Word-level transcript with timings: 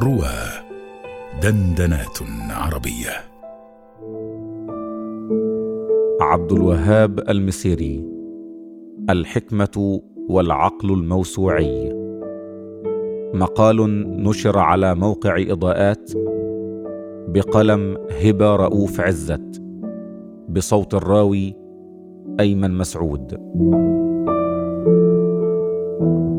روى 0.00 0.34
دندنات 1.42 2.18
عربية. 2.50 3.10
عبد 6.20 6.52
الوهاب 6.52 7.18
المسيري 7.28 8.04
الحكمة 9.10 10.00
والعقل 10.28 10.92
الموسوعي. 10.92 11.92
مقال 13.34 13.76
نشر 14.22 14.58
على 14.58 14.94
موقع 14.94 15.36
إضاءات 15.48 16.10
بقلم 17.28 17.98
هبة 18.22 18.56
رؤوف 18.56 19.00
عزت 19.00 19.62
بصوت 20.48 20.94
الراوي 20.94 21.54
أيمن 22.40 22.78
مسعود. 22.78 23.32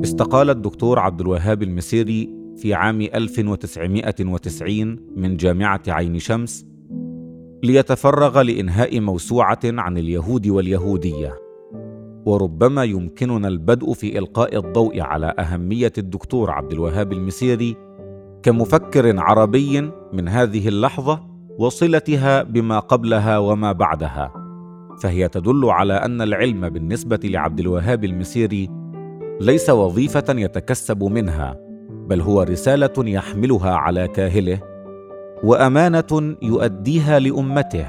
استقال 0.03 0.49
الدكتور 0.49 0.99
عبد 0.99 1.21
الوهاب 1.21 1.63
المسيري 1.63 2.34
في 2.57 2.73
عام 2.73 3.01
1990 3.01 4.97
من 5.15 5.37
جامعة 5.37 5.81
عين 5.87 6.19
شمس 6.19 6.65
ليتفرغ 7.63 8.41
لإنهاء 8.41 8.99
موسوعة 8.99 9.59
عن 9.63 9.97
اليهود 9.97 10.47
واليهودية. 10.47 11.35
وربما 12.25 12.83
يمكننا 12.83 13.47
البدء 13.47 13.93
في 13.93 14.19
إلقاء 14.19 14.57
الضوء 14.57 15.01
على 15.01 15.33
أهمية 15.39 15.93
الدكتور 15.97 16.51
عبد 16.51 16.71
الوهاب 16.71 17.13
المسيري 17.13 17.75
كمفكر 18.43 19.19
عربي 19.19 19.91
من 20.13 20.27
هذه 20.27 20.67
اللحظة 20.67 21.27
وصلتها 21.59 22.43
بما 22.43 22.79
قبلها 22.79 23.37
وما 23.37 23.71
بعدها. 23.71 24.33
فهي 25.01 25.27
تدل 25.27 25.65
على 25.65 25.93
أن 25.93 26.21
العلم 26.21 26.69
بالنسبة 26.69 27.19
لعبد 27.23 27.59
الوهاب 27.59 28.03
المسيري 28.03 28.69
ليس 29.41 29.69
وظيفة 29.69 30.25
يتكسب 30.29 31.03
منها. 31.03 31.64
بل 32.09 32.21
هو 32.21 32.41
رسالة 32.41 32.93
يحملها 32.97 33.71
على 33.71 34.07
كاهله 34.07 34.59
وأمانة 35.43 36.35
يؤديها 36.41 37.19
لأمته 37.19 37.85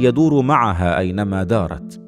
يدور 0.00 0.42
معها 0.42 0.98
أينما 0.98 1.42
دارت. 1.42 2.00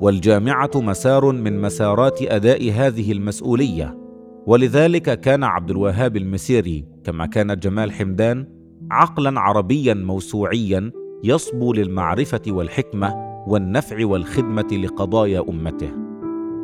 والجامعة 0.00 0.70
مسار 0.74 1.32
من 1.32 1.60
مسارات 1.60 2.22
أداء 2.22 2.70
هذه 2.70 3.12
المسؤولية. 3.12 3.98
ولذلك 4.46 5.20
كان 5.20 5.44
عبد 5.44 5.70
الوهاب 5.70 6.16
المسيري 6.16 6.84
كما 7.04 7.26
كان 7.26 7.58
جمال 7.58 7.92
حمدان 7.92 8.46
عقلا 8.90 9.40
عربيا 9.40 9.94
موسوعيا 9.94 10.92
يصبو 11.24 11.72
للمعرفة 11.72 12.42
والحكمة 12.48 13.14
والنفع 13.48 14.06
والخدمة 14.06 14.68
لقضايا 14.72 15.44
أمته. 15.48 15.90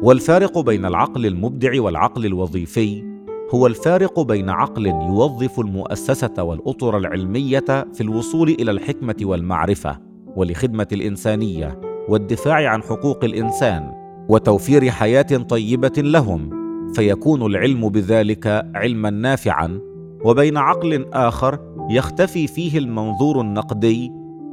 والفارق 0.03 0.59
بين 0.59 0.85
العقل 0.85 1.27
المبدع 1.27 1.83
والعقل 1.83 2.27
الوظيفي 2.27 3.08
هو 3.55 3.67
الفارق 3.67 4.21
بين 4.21 4.51
عقل 4.51 4.87
يوظف 4.87 5.61
المؤسسة 5.61 6.43
والأطر 6.43 6.97
العلمية 6.97 7.65
في 7.95 8.01
الوصول 8.01 8.49
إلى 8.49 8.71
الحكمة 8.71 9.17
والمعرفة 9.23 9.99
ولخدمه 10.37 10.87
الإنسانية 10.93 11.81
والدفاع 12.09 12.71
عن 12.71 12.83
حقوق 12.83 13.25
الإنسان 13.25 13.93
وتوفير 14.29 14.91
حياة 14.91 15.23
طيبة 15.23 15.93
لهم 15.97 16.51
فيكون 16.95 17.47
العلم 17.47 17.89
بذلك 17.89 18.47
علما 18.75 19.11
نافعا 19.11 19.81
وبين 20.25 20.57
عقل 20.57 21.07
آخر 21.13 21.59
يختفي 21.91 22.47
فيه 22.47 22.79
المنظور 22.79 23.41
النقدي 23.41 24.13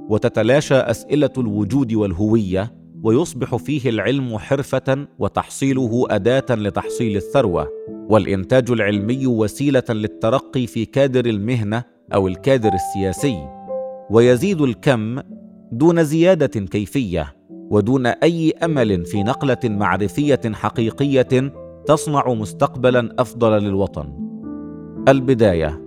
وتتلاشى 0.09 0.75
أسئلة 0.75 1.33
الوجود 1.37 1.93
والهوية 1.93 2.84
ويصبح 3.05 3.55
فيه 3.55 3.89
العلم 3.89 4.37
حرفة 4.37 5.07
وتحصيله 5.19 6.05
أداة 6.09 6.45
لتحصيل 6.49 7.17
الثروة 7.17 7.67
والإنتاج 8.09 8.71
العلمي 8.71 9.27
وسيلة 9.27 9.83
للترقي 9.89 10.67
في 10.67 10.85
كادر 10.85 11.25
المهنة 11.25 11.83
أو 12.13 12.27
الكادر 12.27 12.73
السياسي. 12.73 13.47
ويزيد 14.09 14.61
الكم 14.61 15.19
دون 15.71 16.03
زيادة 16.03 16.47
كيفية 16.47 17.35
ودون 17.49 18.05
أي 18.05 18.51
أمل 18.51 19.05
في 19.05 19.23
نقلة 19.23 19.59
معرفية 19.63 20.41
حقيقية 20.53 21.53
تصنع 21.85 22.33
مستقبلا 22.33 23.15
أفضل 23.19 23.51
للوطن. 23.51 24.13
البداية 25.07 25.81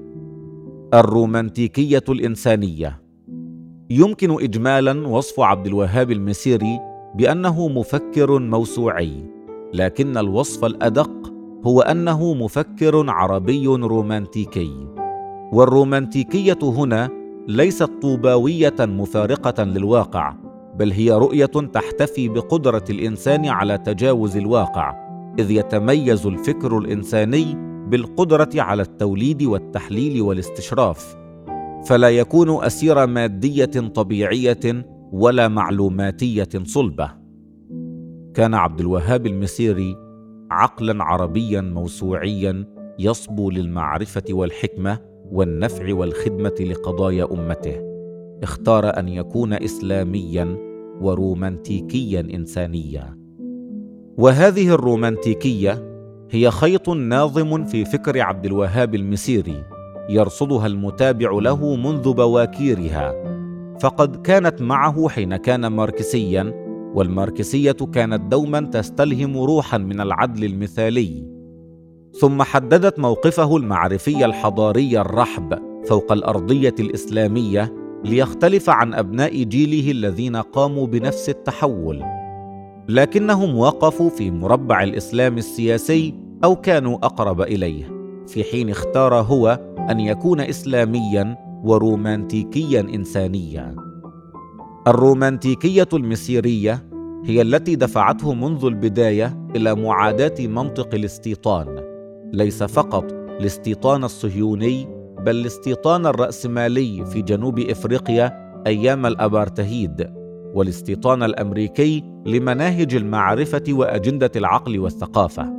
الرومانتيكية 0.94 2.04
الإنسانية. 2.08 3.02
يمكن 3.90 4.30
اجمالا 4.42 5.08
وصف 5.08 5.40
عبد 5.40 5.66
الوهاب 5.66 6.10
المسيري 6.10 6.97
بأنه 7.14 7.68
مفكر 7.68 8.38
موسوعي 8.38 9.12
لكن 9.74 10.16
الوصف 10.16 10.64
الأدق 10.64 11.32
هو 11.66 11.80
أنه 11.80 12.34
مفكر 12.34 13.10
عربي 13.10 13.66
رومانتيكي. 13.66 14.88
والرومانتيكية 15.52 16.58
هنا 16.62 17.08
ليست 17.48 17.90
طوباوية 18.02 18.74
مفارقة 18.80 19.64
للواقع 19.64 20.34
بل 20.76 20.92
هي 20.92 21.12
رؤية 21.12 21.46
تحتفي 21.46 22.28
بقدرة 22.28 22.84
الإنسان 22.90 23.46
على 23.46 23.78
تجاوز 23.78 24.36
الواقع 24.36 24.94
إذ 25.38 25.50
يتميز 25.50 26.26
الفكر 26.26 26.78
الإنساني 26.78 27.46
بالقدرة 27.88 28.50
على 28.54 28.82
التوليد 28.82 29.42
والتحليل 29.42 30.22
والاستشراف. 30.22 31.16
فلا 31.86 32.10
يكون 32.10 32.64
أسير 32.64 33.06
مادية 33.06 33.88
طبيعية 33.94 34.84
ولا 35.12 35.48
معلوماتية 35.48 36.48
صلبة. 36.64 37.10
كان 38.34 38.54
عبد 38.54 38.80
الوهاب 38.80 39.26
المسيري 39.26 39.96
عقلا 40.50 41.04
عربيا 41.04 41.60
موسوعيا 41.60 42.64
يصبو 42.98 43.50
للمعرفة 43.50 44.24
والحكمة 44.30 44.98
والنفع 45.32 45.94
والخدمة 45.94 46.54
لقضايا 46.60 47.24
أمته. 47.32 47.88
اختار 48.42 48.98
أن 48.98 49.08
يكون 49.08 49.52
اسلاميا 49.52 50.56
ورومانتيكيا 51.00 52.20
انسانيا. 52.20 53.18
وهذه 54.18 54.74
الرومانتيكية 54.74 55.88
هي 56.30 56.50
خيط 56.50 56.88
ناظم 56.88 57.64
في 57.64 57.84
فكر 57.84 58.20
عبد 58.20 58.46
الوهاب 58.46 58.94
المسيري 58.94 59.64
يرصدها 60.10 60.66
المتابع 60.66 61.30
له 61.30 61.76
منذ 61.76 62.12
بواكيرها. 62.12 63.37
فقد 63.80 64.16
كانت 64.16 64.62
معه 64.62 65.08
حين 65.08 65.36
كان 65.36 65.66
ماركسيا 65.66 66.68
والماركسية 66.94 67.76
كانت 67.92 68.20
دوما 68.20 68.60
تستلهم 68.60 69.38
روحا 69.38 69.78
من 69.78 70.00
العدل 70.00 70.44
المثالي. 70.44 71.38
ثم 72.20 72.42
حددت 72.42 72.98
موقفه 72.98 73.56
المعرفي 73.56 74.24
الحضاري 74.24 75.00
الرحب 75.00 75.58
فوق 75.86 76.12
الأرضية 76.12 76.74
الإسلامية 76.80 77.74
ليختلف 78.04 78.70
عن 78.70 78.94
أبناء 78.94 79.42
جيله 79.42 79.90
الذين 79.90 80.36
قاموا 80.36 80.86
بنفس 80.86 81.28
التحول. 81.28 82.04
لكنهم 82.88 83.58
وقفوا 83.58 84.10
في 84.10 84.30
مربع 84.30 84.82
الإسلام 84.82 85.38
السياسي 85.38 86.14
أو 86.44 86.56
كانوا 86.56 86.96
أقرب 86.96 87.40
إليه 87.40 87.98
في 88.26 88.44
حين 88.44 88.70
اختار 88.70 89.14
هو 89.14 89.58
أن 89.90 90.00
يكون 90.00 90.40
اسلاميا 90.40 91.47
ورومانتيكيا 91.64 92.80
انسانيا 92.80 93.76
الرومانتيكية 94.86 95.88
المسيريه 95.92 96.88
هي 97.24 97.42
التي 97.42 97.76
دفعته 97.76 98.34
منذ 98.34 98.64
البداية 98.64 99.50
إلى 99.56 99.74
معاداة 99.74 100.46
منطق 100.46 100.94
الاستيطان 100.94 101.84
ليس 102.32 102.62
فقط 102.62 103.12
الاستيطان 103.12 104.04
الصهيوني 104.04 104.88
بل 105.18 105.36
الاستيطان 105.36 106.06
الرأسمالي 106.06 107.04
في 107.06 107.22
جنوب 107.22 107.58
إفريقيا 107.58 108.62
أيام 108.66 109.06
الأبارتهيد 109.06 110.10
والاستيطان 110.54 111.22
الأمريكي 111.22 112.04
لمناهج 112.26 112.94
المعرفة 112.94 113.64
وأجندة 113.68 114.30
العقل 114.36 114.78
والثقافة. 114.78 115.52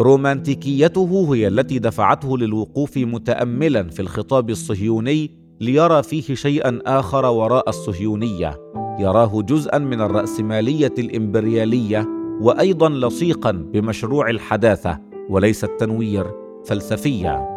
رومانتيكيته 0.00 1.34
هي 1.34 1.48
التي 1.48 1.78
دفعته 1.78 2.38
للوقوف 2.38 2.98
متأملا 2.98 3.82
في 3.82 4.00
الخطاب 4.02 4.50
الصهيوني 4.50 5.41
ليرى 5.62 6.02
فيه 6.02 6.34
شيئا 6.34 6.80
آخر 6.86 7.24
وراء 7.24 7.68
الصهيونية. 7.68 8.56
يراه 8.98 9.42
جزءا 9.42 9.78
من 9.78 10.00
الرأسمالية 10.00 10.94
الإمبريالية 10.98 12.08
وأيضا 12.40 12.88
لصيقا 12.88 13.52
بمشروع 13.52 14.30
الحداثة 14.30 14.98
وليس 15.28 15.64
التنوير 15.64 16.26
فلسفيا. 16.64 17.48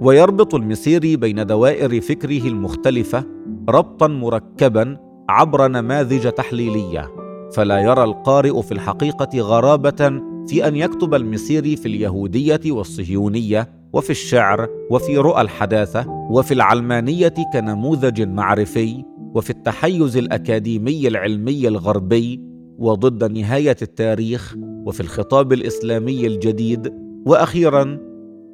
ويربط 0.00 0.54
المسيري 0.54 1.16
بين 1.16 1.46
دوائر 1.46 2.00
فكره 2.00 2.48
المختلفة 2.48 3.24
ربطا 3.68 4.06
مركبا 4.06 4.96
عبر 5.28 5.68
نماذج 5.68 6.30
تحليلية. 6.30 7.10
فلا 7.52 7.78
يرى 7.78 8.04
القارئ 8.04 8.62
في 8.62 8.72
الحقيقة 8.72 9.40
غرابة 9.40 10.20
في 10.48 10.68
أن 10.68 10.76
يكتب 10.76 11.14
المسيري 11.14 11.76
في 11.76 11.86
اليهودية 11.86 12.60
والصهيونية 12.66 13.83
وفي 13.94 14.10
الشعر 14.10 14.68
وفي 14.90 15.18
رؤى 15.18 15.40
الحداثة 15.40 16.08
وفي 16.30 16.54
العلمانية 16.54 17.34
كنموذج 17.52 18.22
معرفي 18.22 19.04
وفي 19.34 19.50
التحيز 19.50 20.16
الأكاديمي 20.16 21.08
العلمي 21.08 21.68
الغربي 21.68 22.40
وضد 22.78 23.32
نهاية 23.32 23.76
التاريخ 23.82 24.54
وفي 24.86 25.00
الخطاب 25.00 25.52
الإسلامي 25.52 26.26
الجديد 26.26 26.92
وأخيرا 27.26 27.98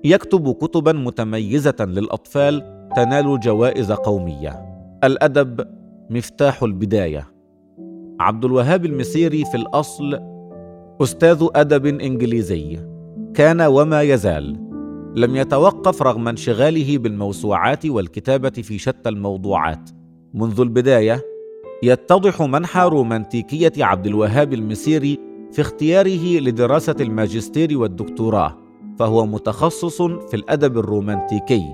يكتب 0.04 0.52
كتبا 0.52 0.92
متميزة 0.92 1.76
للأطفال 1.80 2.62
تنال 2.96 3.40
جوائز 3.40 3.92
قومية. 3.92 4.66
الأدب 5.04 5.66
مفتاح 6.10 6.62
البداية. 6.62 7.28
عبد 8.20 8.44
الوهاب 8.44 8.84
المسيري 8.84 9.44
في 9.44 9.56
الأصل 9.56 10.18
أستاذ 11.02 11.46
أدب 11.54 11.86
إنجليزي. 11.86 12.78
كان 13.34 13.60
وما 13.60 14.02
يزال. 14.02 14.69
لم 15.16 15.36
يتوقف 15.36 16.02
رغم 16.02 16.28
انشغاله 16.28 16.98
بالموسوعات 16.98 17.86
والكتابة 17.86 18.50
في 18.50 18.78
شتى 18.78 19.08
الموضوعات. 19.08 19.90
منذ 20.34 20.60
البداية 20.60 21.22
يتضح 21.82 22.42
منحى 22.42 22.88
رومانتيكية 22.88 23.72
عبد 23.78 24.06
الوهاب 24.06 24.52
المسيري 24.52 25.18
في 25.52 25.60
اختياره 25.60 26.40
لدراسة 26.40 26.96
الماجستير 27.00 27.78
والدكتوراه 27.78 28.56
فهو 28.98 29.26
متخصص 29.26 30.02
في 30.02 30.34
الأدب 30.34 30.78
الرومانتيكي. 30.78 31.64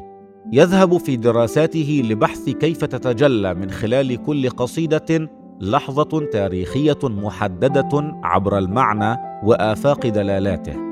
يذهب 0.52 0.96
في 0.96 1.16
دراساته 1.16 2.02
لبحث 2.10 2.50
كيف 2.50 2.84
تتجلى 2.84 3.54
من 3.54 3.70
خلال 3.70 4.22
كل 4.22 4.50
قصيدة 4.50 5.30
لحظة 5.60 6.26
تاريخية 6.32 6.98
محددة 7.02 8.18
عبر 8.22 8.58
المعنى 8.58 9.18
وآفاق 9.44 10.06
دلالاته. 10.06 10.85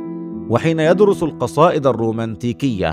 وحين 0.50 0.80
يدرس 0.80 1.22
القصائد 1.22 1.86
الرومانتيكية 1.86 2.90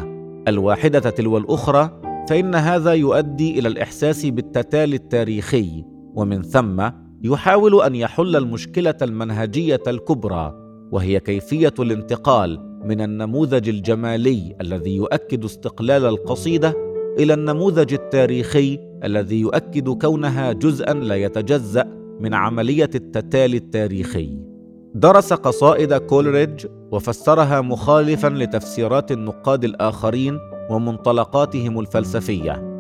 الواحدة 0.48 1.00
تلو 1.00 1.38
الأخرى 1.38 2.02
فإن 2.30 2.56
هذا 2.56 2.94
يؤدي 2.94 3.60
إلى 3.60 3.68
الإحساس 3.68 4.26
بالتتالي 4.26 4.96
التاريخي 4.96 5.84
ومن 6.16 6.42
ثم 6.42 6.90
يحاول 7.24 7.82
أن 7.82 7.96
يحل 7.96 8.36
المشكلة 8.36 8.96
المنهجية 9.02 9.84
الكبرى 9.88 10.54
وهي 10.92 11.20
كيفية 11.20 11.74
الانتقال 11.80 12.80
من 12.86 13.02
النموذج 13.02 13.70
الجمالي 13.70 14.56
الذي 14.62 14.96
يؤكد 14.96 15.44
استقلال 15.44 16.06
القصيدة 16.06 16.74
إلى 17.20 17.34
النموذج 17.34 17.94
التاريخي 17.94 18.80
الذي 19.04 19.40
يؤكد 19.40 19.90
كونها 19.90 20.52
جزءا 20.52 20.94
لا 20.94 21.16
يتجزأ 21.16 21.86
من 22.20 22.34
عملية 22.34 22.90
التتالي 22.96 23.58
التاريخي. 23.58 24.51
درس 24.96 25.34
قصائد 25.34 25.94
كولريدج 25.94 26.66
وفسرها 26.92 27.62
مخالفا 27.62 28.28
لتفسيرات 28.28 29.12
النقاد 29.12 29.64
الآخرين 29.64 30.40
ومنطلقاتهم 30.70 31.80
الفلسفية. 31.80 32.72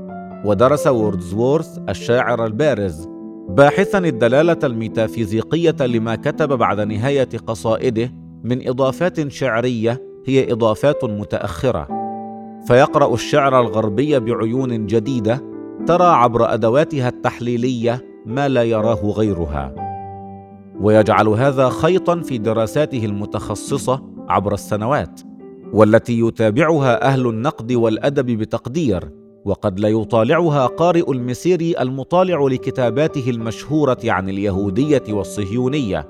ودرس 0.45 0.87
ووردزوورث 0.87 1.79
الشاعر 1.89 2.45
البارز 2.45 3.07
باحثا 3.49 3.97
الدلالة 3.97 4.57
الميتافيزيقية 4.63 5.75
لما 5.81 6.15
كتب 6.15 6.53
بعد 6.53 6.79
نهاية 6.79 7.29
قصائده 7.47 8.11
من 8.43 8.67
إضافات 8.67 9.31
شعرية 9.31 10.01
هي 10.25 10.51
إضافات 10.51 11.05
متأخرة. 11.05 11.87
فيقرأ 12.67 13.13
الشعر 13.13 13.61
الغربي 13.61 14.19
بعيون 14.19 14.85
جديدة 14.85 15.41
ترى 15.87 16.05
عبر 16.05 16.53
أدواتها 16.53 17.09
التحليلية 17.09 18.05
ما 18.25 18.47
لا 18.47 18.63
يراه 18.63 19.05
غيرها. 19.05 19.90
ويجعل 20.81 21.27
هذا 21.27 21.69
خيطا 21.69 22.21
في 22.21 22.37
دراساته 22.37 23.05
المتخصصة 23.05 24.03
عبر 24.29 24.53
السنوات 24.53 25.21
والتي 25.73 26.19
يتابعها 26.19 27.07
أهل 27.07 27.27
النقد 27.27 27.71
والأدب 27.71 28.25
بتقدير 28.25 29.11
وقد 29.45 29.79
لا 29.79 29.89
يطالعها 29.89 30.67
قارئ 30.67 31.11
المسيري 31.11 31.79
المطالع 31.79 32.47
لكتاباته 32.47 33.29
المشهورة 33.29 33.97
عن 34.05 34.29
اليهودية 34.29 35.03
والصهيونية. 35.09 36.07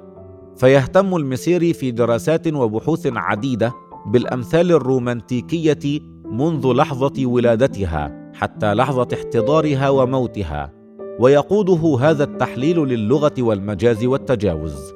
فيهتم 0.58 1.16
المسيري 1.16 1.74
في 1.74 1.92
دراسات 1.92 2.54
وبحوث 2.54 3.08
عديدة 3.16 3.74
بالأمثال 4.06 4.72
الرومانتيكية 4.72 6.00
منذ 6.32 6.74
لحظة 6.74 7.26
ولادتها 7.26 8.32
حتى 8.34 8.74
لحظة 8.74 9.08
احتضارها 9.14 9.90
وموتها. 9.90 10.81
ويقوده 11.22 11.98
هذا 12.00 12.24
التحليل 12.24 12.78
للغة 12.80 13.34
والمجاز 13.40 14.06
والتجاوز. 14.06 14.94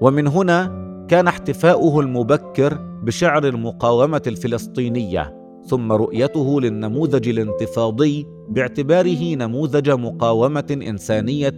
ومن 0.00 0.26
هنا 0.26 0.84
كان 1.08 1.28
احتفاؤه 1.28 2.00
المبكر 2.00 2.78
بشعر 3.02 3.48
المقاومة 3.48 4.22
الفلسطينية 4.26 5.34
ثم 5.66 5.92
رؤيته 5.92 6.60
للنموذج 6.60 7.28
الانتفاضي 7.28 8.26
باعتباره 8.48 9.34
نموذج 9.34 9.90
مقاومة 9.90 10.78
إنسانية 10.88 11.56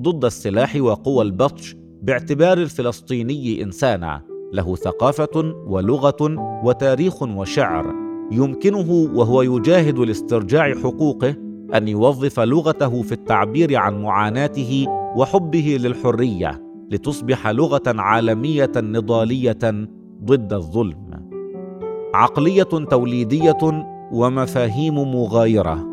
ضد 0.00 0.24
السلاح 0.24 0.76
وقوى 0.76 1.24
البطش 1.24 1.76
باعتبار 2.02 2.58
الفلسطيني 2.58 3.62
إنسانا 3.62 4.22
له 4.52 4.76
ثقافة 4.76 5.54
ولغة 5.66 6.36
وتاريخ 6.64 7.22
وشعر 7.22 7.94
يمكنه 8.32 9.10
وهو 9.14 9.42
يجاهد 9.42 9.98
لاسترجاع 9.98 10.74
حقوقه 10.74 11.36
أن 11.74 11.88
يوظف 11.88 12.40
لغته 12.40 13.02
في 13.02 13.12
التعبير 13.12 13.76
عن 13.76 14.02
معاناته 14.02 14.86
وحبه 15.16 15.78
للحرية 15.80 16.62
لتصبح 16.90 17.48
لغة 17.48 17.82
عالمية 17.86 18.72
نضالية 18.76 19.88
ضد 20.24 20.52
الظلم. 20.52 21.28
عقلية 22.14 22.62
توليدية 22.62 23.86
ومفاهيم 24.12 24.94
مغايرة. 24.94 25.88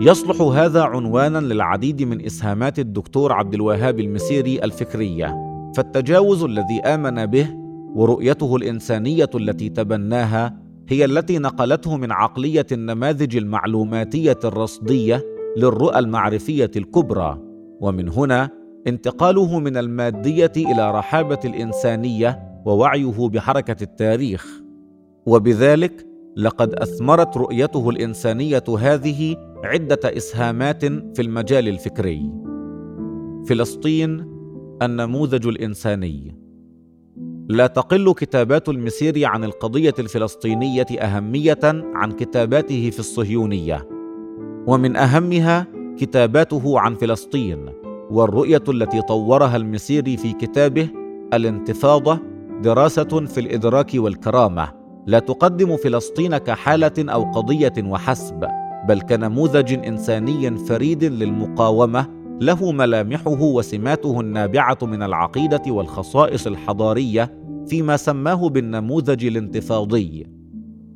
يصلح 0.00 0.40
هذا 0.40 0.82
عنوانا 0.82 1.38
للعديد 1.38 2.02
من 2.02 2.24
إسهامات 2.24 2.78
الدكتور 2.78 3.32
عبد 3.32 3.54
الوهاب 3.54 4.00
المسيري 4.00 4.64
الفكرية. 4.64 5.36
فالتجاوز 5.76 6.44
الذي 6.44 6.80
آمن 6.80 7.26
به 7.26 7.48
ورؤيته 7.94 8.56
الإنسانية 8.56 9.30
التي 9.34 9.68
تبناها 9.68 10.63
هي 10.88 11.04
التي 11.04 11.38
نقلته 11.38 11.96
من 11.96 12.12
عقلية 12.12 12.66
النماذج 12.72 13.36
المعلوماتية 13.36 14.38
الرصدية 14.44 15.24
للرؤى 15.56 15.98
المعرفية 15.98 16.70
الكبرى 16.76 17.38
ومن 17.80 18.08
هنا 18.08 18.50
انتقاله 18.86 19.58
من 19.58 19.76
المادية 19.76 20.52
إلى 20.56 20.90
رحابة 20.90 21.38
الإنسانية 21.44 22.42
ووعيه 22.64 23.28
بحركة 23.28 23.82
التاريخ. 23.82 24.46
وبذلك 25.26 26.06
لقد 26.36 26.74
أثمرت 26.74 27.36
رؤيته 27.36 27.90
الإنسانية 27.90 28.64
هذه 28.78 29.36
عدة 29.64 30.00
إسهامات 30.04 30.84
في 30.84 31.22
المجال 31.22 31.68
الفكري. 31.68 32.30
فلسطين 33.48 34.26
النموذج 34.82 35.46
الإنساني. 35.46 36.43
لا 37.48 37.66
تقل 37.66 38.12
كتابات 38.12 38.68
المسيري 38.68 39.26
عن 39.26 39.44
القضية 39.44 39.94
الفلسطينية 39.98 40.86
أهمية 41.00 41.60
عن 41.94 42.12
كتاباته 42.12 42.90
في 42.90 42.98
الصهيونية. 42.98 43.88
ومن 44.66 44.96
أهمها 44.96 45.66
كتاباته 45.98 46.80
عن 46.80 46.94
فلسطين 46.94 47.66
والرؤية 48.10 48.62
التي 48.68 49.02
طورها 49.02 49.56
المسيري 49.56 50.16
في 50.16 50.32
كتابه 50.32 50.88
الانتفاضة 51.34 52.18
دراسة 52.62 53.26
في 53.26 53.40
الإدراك 53.40 53.90
والكرامة. 53.94 54.72
لا 55.06 55.18
تقدم 55.18 55.76
فلسطين 55.76 56.36
كحالة 56.36 57.12
أو 57.12 57.22
قضية 57.22 57.72
وحسب 57.78 58.48
بل 58.88 59.00
كنموذج 59.00 59.86
إنساني 59.86 60.56
فريد 60.56 61.04
للمقاومة 61.04 62.23
له 62.40 62.72
ملامحه 62.72 63.42
وسماته 63.42 64.20
النابعة 64.20 64.78
من 64.82 65.02
العقيدة 65.02 65.62
والخصائص 65.66 66.46
الحضارية 66.46 67.38
فيما 67.66 67.96
سماه 67.96 68.48
بالنموذج 68.48 69.24
الانتفاضي. 69.24 70.26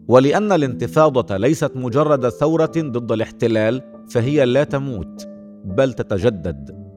ولأن 0.08 0.52
الانتفاضة 0.52 1.36
ليست 1.36 1.76
مجرد 1.76 2.28
ثورة 2.28 2.72
ضد 2.76 3.12
الاحتلال 3.12 3.82
فهي 4.08 4.44
لا 4.44 4.64
تموت 4.64 5.28
بل 5.64 5.92
تتجدد. 5.92 6.88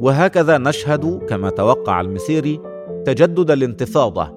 وهكذا 0.00 0.58
نشهد 0.58 1.18
كما 1.28 1.50
توقع 1.50 2.00
المسيري 2.00 2.60
تجدد 3.04 3.50
الانتفاضة. 3.50 4.34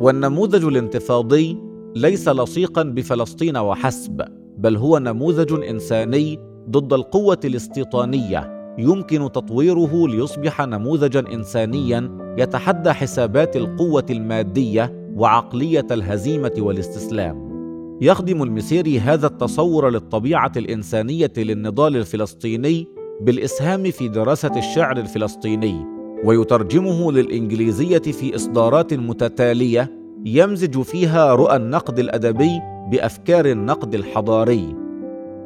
والنموذج 0.00 0.64
الانتفاضي 0.64 1.58
ليس 1.96 2.28
لصيقا 2.28 2.82
بفلسطين 2.82 3.56
وحسب 3.56 4.22
بل 4.58 4.76
هو 4.76 4.98
نموذج 4.98 5.64
إنساني 5.64 6.38
ضد 6.70 6.92
القوة 6.92 7.40
الاستيطانية. 7.44 8.59
يمكن 8.80 9.32
تطويره 9.32 10.08
ليصبح 10.08 10.60
نموذجا 10.60 11.20
انسانيا 11.20 12.10
يتحدى 12.38 12.92
حسابات 12.92 13.56
القوة 13.56 14.06
المادية 14.10 15.12
وعقلية 15.16 15.86
الهزيمة 15.90 16.52
والاستسلام. 16.58 17.50
يخدم 18.00 18.42
المسيري 18.42 19.00
هذا 19.00 19.26
التصور 19.26 19.90
للطبيعة 19.90 20.52
الإنسانية 20.56 21.32
للنضال 21.36 21.96
الفلسطيني 21.96 22.86
بالإسهام 23.20 23.90
في 23.90 24.08
دراسة 24.08 24.52
الشعر 24.56 24.96
الفلسطيني 24.96 25.86
ويترجمه 26.24 27.12
للإنجليزية 27.12 27.98
في 27.98 28.34
إصدارات 28.36 28.94
متتالية 28.94 29.90
يمزج 30.24 30.82
فيها 30.82 31.34
رؤى 31.34 31.56
النقد 31.56 31.98
الأدبي 31.98 32.60
بأفكار 32.90 33.46
النقد 33.46 33.94
الحضاري. 33.94 34.76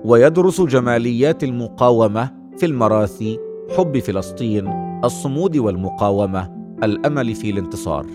ويدرس 0.04 0.60
جماليات 0.60 1.44
المقاومة 1.44 2.43
في 2.58 2.66
المراثي 2.66 3.38
حب 3.76 3.98
فلسطين 3.98 4.68
الصمود 5.04 5.56
والمقاومة 5.56 6.50
الأمل 6.82 7.34
في 7.34 7.50
الانتصار. 7.50 8.06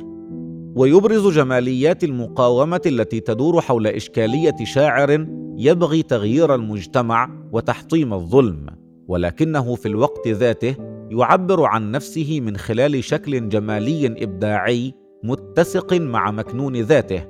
ويبرز 0.75 1.27
جماليات 1.27 2.03
المقاومة 2.03 2.81
التي 2.85 3.19
تدور 3.19 3.61
حول 3.61 3.87
إشكالية 3.87 4.55
شاعر 4.63 5.27
يبغي 5.57 6.03
تغيير 6.03 6.55
المجتمع 6.55 7.29
وتحطيم 7.51 8.13
الظلم. 8.13 8.65
ولكنه 9.07 9.75
في 9.75 9.87
الوقت 9.87 10.27
ذاته 10.27 10.75
يعبر 11.11 11.63
عن 11.63 11.91
نفسه 11.91 12.39
من 12.39 12.57
خلال 12.57 13.03
شكل 13.03 13.49
جمالي 13.49 14.07
إبداعي 14.23 14.93
متسق 15.23 15.93
مع 15.93 16.31
مكنون 16.31 16.75
ذاته. 16.75 17.23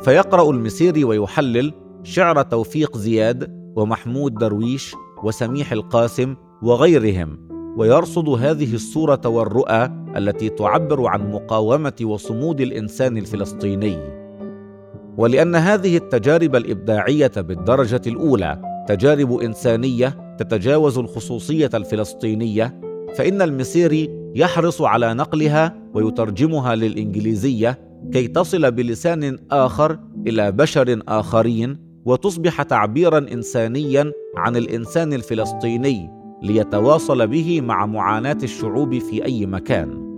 فيقرأ 0.00 0.50
المسيري 0.50 1.04
ويحلل 1.04 1.72
شعر 2.02 2.42
توفيق 2.42 2.96
زياد 2.96 3.58
ومحمود 3.76 4.34
درويش 4.34 4.94
وسميح 5.24 5.72
القاسم 5.72 6.36
وغيرهم 6.62 7.48
ويرصد 7.76 8.28
هذه 8.28 8.74
الصورة 8.74 9.20
والرؤى 9.26 9.90
التي 10.16 10.48
تعبر 10.48 11.06
عن 11.06 11.32
مقاومة 11.32 11.96
وصمود 12.02 12.60
الإنسان 12.60 13.16
الفلسطيني. 13.16 13.98
ولأن 15.16 15.54
هذه 15.54 15.96
التجارب 15.96 16.56
الإبداعية 16.56 17.32
بالدرجة 17.36 18.02
الأولى 18.06 18.84
تجارب 18.88 19.32
إنسانية 19.32 20.36
تتجاوز 20.38 20.98
الخصوصية 20.98 21.70
الفلسطينية 21.74 22.80
فإن 23.14 23.42
المسيري 23.42 24.32
يحرص 24.34 24.82
على 24.82 25.14
نقلها 25.14 25.90
ويترجمها 25.94 26.74
للإنجليزية 26.74 27.78
كي 28.12 28.28
تصل 28.28 28.70
بلسان 28.70 29.38
آخر 29.50 29.98
إلى 30.26 30.52
بشر 30.52 31.02
آخرين 31.08 31.87
وتصبح 32.08 32.62
تعبيرا 32.62 33.18
انسانيا 33.18 34.12
عن 34.36 34.56
الإنسان 34.56 35.12
الفلسطيني 35.12 36.10
ليتواصل 36.42 37.26
به 37.26 37.60
مع 37.60 37.86
معاناة 37.86 38.38
الشعوب 38.42 38.98
في 38.98 39.24
أي 39.24 39.46
مكان. 39.46 40.08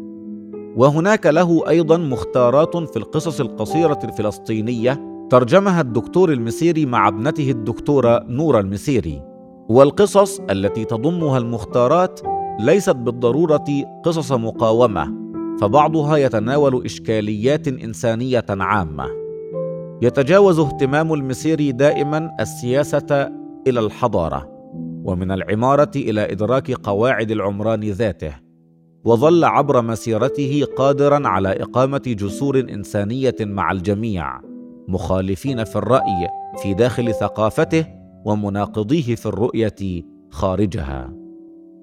وهناك 0.76 1.26
له 1.26 1.68
أيضا 1.68 1.96
مختارات 1.96 2.76
في 2.76 2.96
القصص 2.96 3.40
القصيرة 3.40 3.98
الفلسطينية 4.04 5.00
ترجمها 5.30 5.80
الدكتور 5.80 6.32
المسيري 6.32 6.86
مع 6.86 7.08
ابنته 7.08 7.50
الدكتورة 7.50 8.24
نورة 8.28 8.60
المسيري. 8.60 9.22
والقصص 9.68 10.40
التي 10.50 10.84
تضمها 10.84 11.38
المختارات 11.38 12.20
ليست 12.60 12.96
بالضرورة 12.96 13.64
قصص 14.04 14.32
مقاومة 14.32 15.14
فبعضها 15.60 16.16
يتناول 16.16 16.84
إشكاليات 16.84 17.68
إنسانية 17.68 18.44
عامة. 18.50 19.19
يتجاوز 20.02 20.58
اهتمام 20.58 21.12
المسيري 21.14 21.72
دائما 21.72 22.36
السياسة 22.40 23.32
إلى 23.66 23.80
الحضارة 23.80 24.48
ومن 25.04 25.30
العمارة 25.30 25.90
إلى 25.96 26.32
إدراك 26.32 26.70
قواعد 26.72 27.30
العمران 27.30 27.80
ذاته 27.80 28.34
وظل 29.04 29.44
عبر 29.44 29.82
مسيرته 29.82 30.66
قادرا 30.76 31.28
على 31.28 31.62
إقامة 31.62 32.02
جسور 32.06 32.60
إنسانية 32.60 33.34
مع 33.40 33.72
الجميع 33.72 34.40
مخالفين 34.88 35.64
في 35.64 35.76
الرأي 35.76 36.28
في 36.62 36.74
داخل 36.74 37.14
ثقافته 37.14 37.86
ومناقضيه 38.24 39.14
في 39.14 39.26
الرؤية 39.26 40.04
خارجها. 40.30 41.12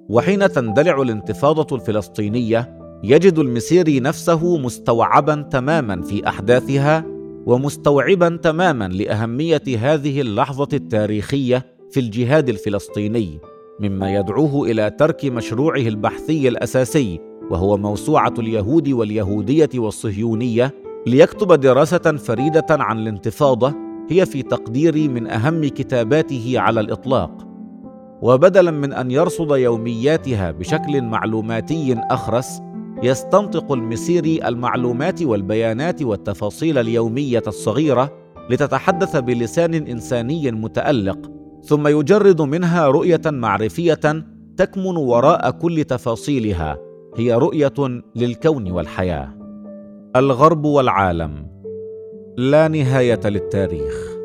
وحين 0.09 0.51
تندلع 0.51 1.01
الانتفاضة 1.01 1.75
الفلسطينية 1.75 2.77
يجد 3.03 3.39
المسيري 3.39 3.99
نفسه 3.99 4.57
مستوعبا 4.57 5.47
تماما 5.51 6.01
في 6.01 6.27
أحداثها 6.27 7.16
ومستوعبا 7.47 8.39
تماما 8.43 8.87
لأهمية 8.87 9.61
هذه 9.79 10.21
اللحظة 10.21 10.67
التاريخية 10.73 11.65
في 11.91 11.99
الجهاد 11.99 12.49
الفلسطيني 12.49 13.39
مما 13.79 14.15
يدعوه 14.15 14.71
إلى 14.71 14.89
ترك 14.89 15.25
مشروعه 15.25 15.81
البحثي 15.81 16.47
الأساسي 16.47 17.19
وهو 17.51 17.77
موسوعة 17.77 18.33
اليهود 18.39 18.89
واليهودية 18.89 19.69
والصهيونية 19.75 20.73
ليكتب 21.07 21.53
دراسة 21.53 22.17
فريدة 22.17 22.65
عن 22.69 22.99
الانتفاضة 22.99 23.73
هي 24.09 24.25
في 24.25 24.41
تقديري 24.41 25.07
من 25.07 25.27
أهم 25.27 25.67
كتاباته 25.67 26.53
على 26.55 26.79
الإطلاق. 26.79 27.47
وبدلا 28.21 28.71
من 28.71 28.93
أن 28.93 29.11
يرصد 29.11 29.51
يومياتها 29.51 30.51
بشكل 30.51 31.01
معلوماتي 31.01 31.95
أخرس 32.11 32.61
يستنطق 33.03 33.71
المسيري 33.71 34.47
المعلومات 34.47 35.23
والبيانات 35.23 36.01
والتفاصيل 36.01 36.77
اليومية 36.77 37.43
الصغيرة 37.47 38.13
لتتحدث 38.49 39.15
بلسان 39.15 39.73
إنساني 39.73 40.51
متألق 40.51 41.31
ثم 41.63 41.87
يجرد 41.87 42.41
منها 42.41 42.87
رؤية 42.87 43.21
معرفية 43.25 44.25
تكمن 44.57 44.97
وراء 44.97 45.51
كل 45.51 45.83
تفاصيلها 45.83 46.77
هي 47.15 47.33
رؤية 47.33 48.01
للكون 48.15 48.71
والحياة. 48.71 49.37
الغرب 50.15 50.65
والعالم. 50.65 51.47
لا 52.37 52.67
نهاية 52.67 53.19
للتاريخ. 53.25 54.17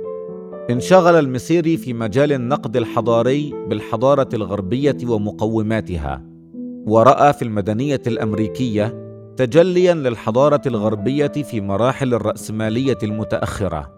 انشغل 0.70 1.14
المسيري 1.14 1.76
في 1.76 1.92
مجال 1.92 2.32
النقد 2.32 2.76
الحضاري 2.76 3.52
بالحضارة 3.68 4.28
الغربية 4.34 4.96
ومقوماتها. 5.08 6.31
ورأى 6.86 7.32
في 7.32 7.42
المدنية 7.42 8.00
الأمريكية 8.06 9.02
تجليا 9.36 9.94
للحضارة 9.94 10.60
الغربية 10.66 11.26
في 11.26 11.60
مراحل 11.60 12.14
الرأسمالية 12.14 12.98
المتأخرة 13.02 13.92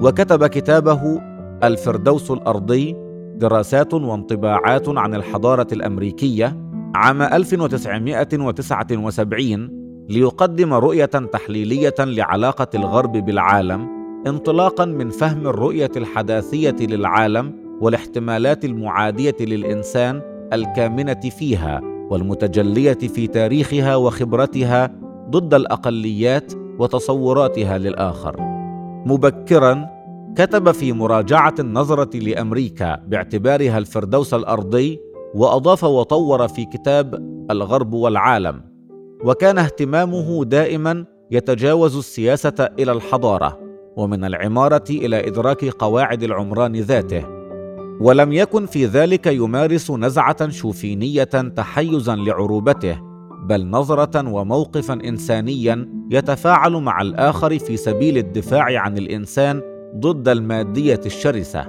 وكتب 0.00 0.46
كتابه 0.46 1.20
الفردوس 1.64 2.30
الأرضي 2.30 2.96
دراسات 3.36 3.94
وانطباعات 3.94 4.88
عن 4.88 5.14
الحضارة 5.14 5.66
الأمريكية 5.72 6.56
عام 6.94 7.22
1979 7.22 9.78
ليقدم 10.08 10.74
رؤية 10.74 11.04
تحليلية 11.04 11.94
لعلاقة 11.98 12.68
الغرب 12.74 13.12
بالعالم 13.12 13.88
انطلاقا 14.26 14.84
من 14.84 15.10
فهم 15.10 15.46
الرؤية 15.46 15.90
الحداثية 15.96 16.76
للعالم 16.80 17.54
والاحتمالات 17.80 18.64
المعادية 18.64 19.36
للإنسان 19.40 20.22
الكامنة 20.52 21.20
فيها. 21.20 21.97
والمتجلية 22.10 22.92
في 22.94 23.26
تاريخها 23.26 23.96
وخبرتها 23.96 24.90
ضد 25.30 25.54
الأقليات 25.54 26.52
وتصوراتها 26.78 27.78
للآخر. 27.78 28.36
مبكرا 29.06 29.86
كتب 30.36 30.70
في 30.70 30.92
مراجعة 30.92 31.54
النظرة 31.58 32.16
لأمريكا 32.16 32.96
باعتبارها 33.06 33.78
الفردوس 33.78 34.34
الأرضي 34.34 35.00
وأضاف 35.34 35.84
وطور 35.84 36.48
في 36.48 36.64
كتاب 36.64 37.14
الغرب 37.50 37.92
والعالم. 37.92 38.60
وكان 39.24 39.58
اهتمامه 39.58 40.44
دائما 40.44 41.04
يتجاوز 41.30 41.96
السياسة 41.96 42.68
إلى 42.78 42.92
الحضارة 42.92 43.58
ومن 43.96 44.24
العمارة 44.24 44.84
إلى 44.90 45.28
إدراك 45.28 45.64
قواعد 45.64 46.22
العمران 46.22 46.76
ذاته. 46.76 47.37
ولم 48.00 48.32
يكن 48.32 48.66
في 48.66 48.86
ذلك 48.86 49.26
يمارس 49.26 49.90
نزعة 49.90 50.48
شوفينية 50.48 51.24
تحيزا 51.56 52.16
لعروبته 52.16 52.98
بل 53.48 53.66
نظرة 53.66 54.28
وموقفا 54.28 54.94
انسانيا 54.94 55.88
يتفاعل 56.10 56.72
مع 56.72 57.00
الآخر 57.00 57.58
في 57.58 57.76
سبيل 57.76 58.18
الدفاع 58.18 58.80
عن 58.80 58.98
الإنسان 58.98 59.62
ضد 59.96 60.28
المادية 60.28 61.00
الشرسة. 61.06 61.66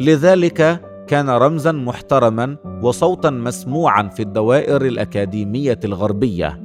لذلك 0.00 0.80
كان 1.08 1.30
رمزا 1.30 1.72
محترما 1.72 2.56
وصوتا 2.82 3.30
مسموعا 3.30 4.08
في 4.08 4.22
الدوائر 4.22 4.86
الأكاديمية 4.86 5.80
الغربية 5.84 6.60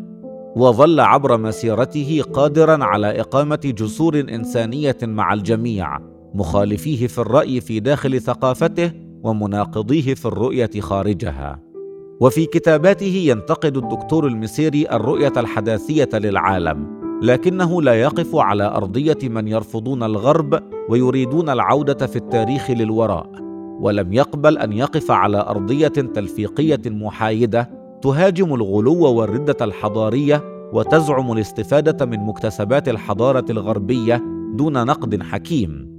وظل 0.55 0.99
عبر 0.99 1.37
مسيرته 1.37 2.21
قادرا 2.33 2.83
على 2.83 3.21
إقامة 3.21 3.59
جسور 3.63 4.19
إنسانية 4.19 4.97
مع 5.03 5.33
الجميع 5.33 5.99
مخالفيه 6.33 7.07
في 7.07 7.17
الرأي 7.17 7.61
في 7.61 7.79
داخل 7.79 8.21
ثقافته 8.21 9.04
ومناقضيه 9.25 10.13
في 10.13 10.25
الرؤية 10.25 10.69
خارجها. 10.79 11.59
وفي 12.19 12.45
كتاباته 12.45 13.23
ينتقد 13.25 13.77
الدكتور 13.77 14.27
المسيري 14.27 14.87
الرؤية 14.91 15.33
الحداثية 15.37 16.09
للعالم 16.13 16.95
لكنه 17.21 17.81
لا 17.81 17.93
يقف 18.01 18.35
على 18.35 18.63
أرضية 18.63 19.17
من 19.23 19.47
يرفضون 19.47 20.03
الغرب 20.03 20.59
ويريدون 20.89 21.49
العودة 21.49 22.07
في 22.07 22.15
التاريخ 22.15 22.71
للوراء 22.71 23.29
ولم 23.79 24.13
يقبل 24.13 24.57
أن 24.57 24.73
يقف 24.73 25.11
على 25.11 25.37
أرضية 25.37 25.87
تلفيقية 25.87 26.81
محايدة 26.85 27.69
تهاجم 28.01 28.53
الغلو 28.53 29.03
والردة 29.03 29.57
الحضارية 29.61 30.43
وتزعم 30.73 31.31
الاستفادة 31.31 32.05
من 32.05 32.19
مكتسبات 32.19 32.89
الحضارة 32.89 33.45
الغربية 33.49 34.23
دون 34.53 34.85
نقد 34.85 35.23
حكيم. 35.23 35.94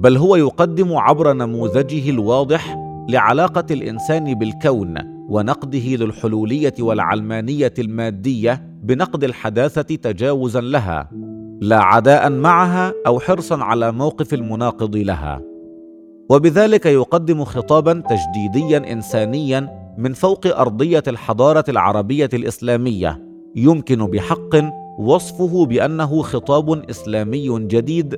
بل 0.00 0.16
هو 0.16 0.36
يقدم 0.36 0.96
عبر 0.96 1.32
نموذجه 1.32 2.10
الواضح 2.10 2.76
لعلاقة 3.08 3.66
الإنسان 3.70 4.34
بالكون 4.34 4.94
ونقده 5.28 5.96
للحلولية 5.96 6.74
والعلمانية 6.80 7.74
المادية 7.78 8.62
بنقد 8.82 9.24
الحداثة 9.24 9.82
تجاوزا 9.82 10.60
لها 10.60 11.10
لا 11.60 11.82
عداء 11.82 12.30
معها 12.30 12.92
أو 13.06 13.20
حرصا 13.20 13.56
على 13.64 13.92
موقف 13.92 14.34
المناقض 14.34 14.96
لها. 14.96 15.42
وبذلك 16.30 16.86
يقدم 16.86 17.44
خطابا 17.44 18.02
تجديديا 18.08 18.92
انسانيا 18.92 19.68
من 19.98 20.12
فوق 20.12 20.46
أرضية 20.46 21.02
الحضارة 21.08 21.64
العربية 21.68 22.30
الإسلامية 22.34 23.22
يمكن 23.56 24.06
بحق 24.06 24.56
وصفه 24.98 25.66
بأنه 25.66 26.22
خطاب 26.22 26.90
إسلامي 26.90 27.66
جديد 27.66 28.16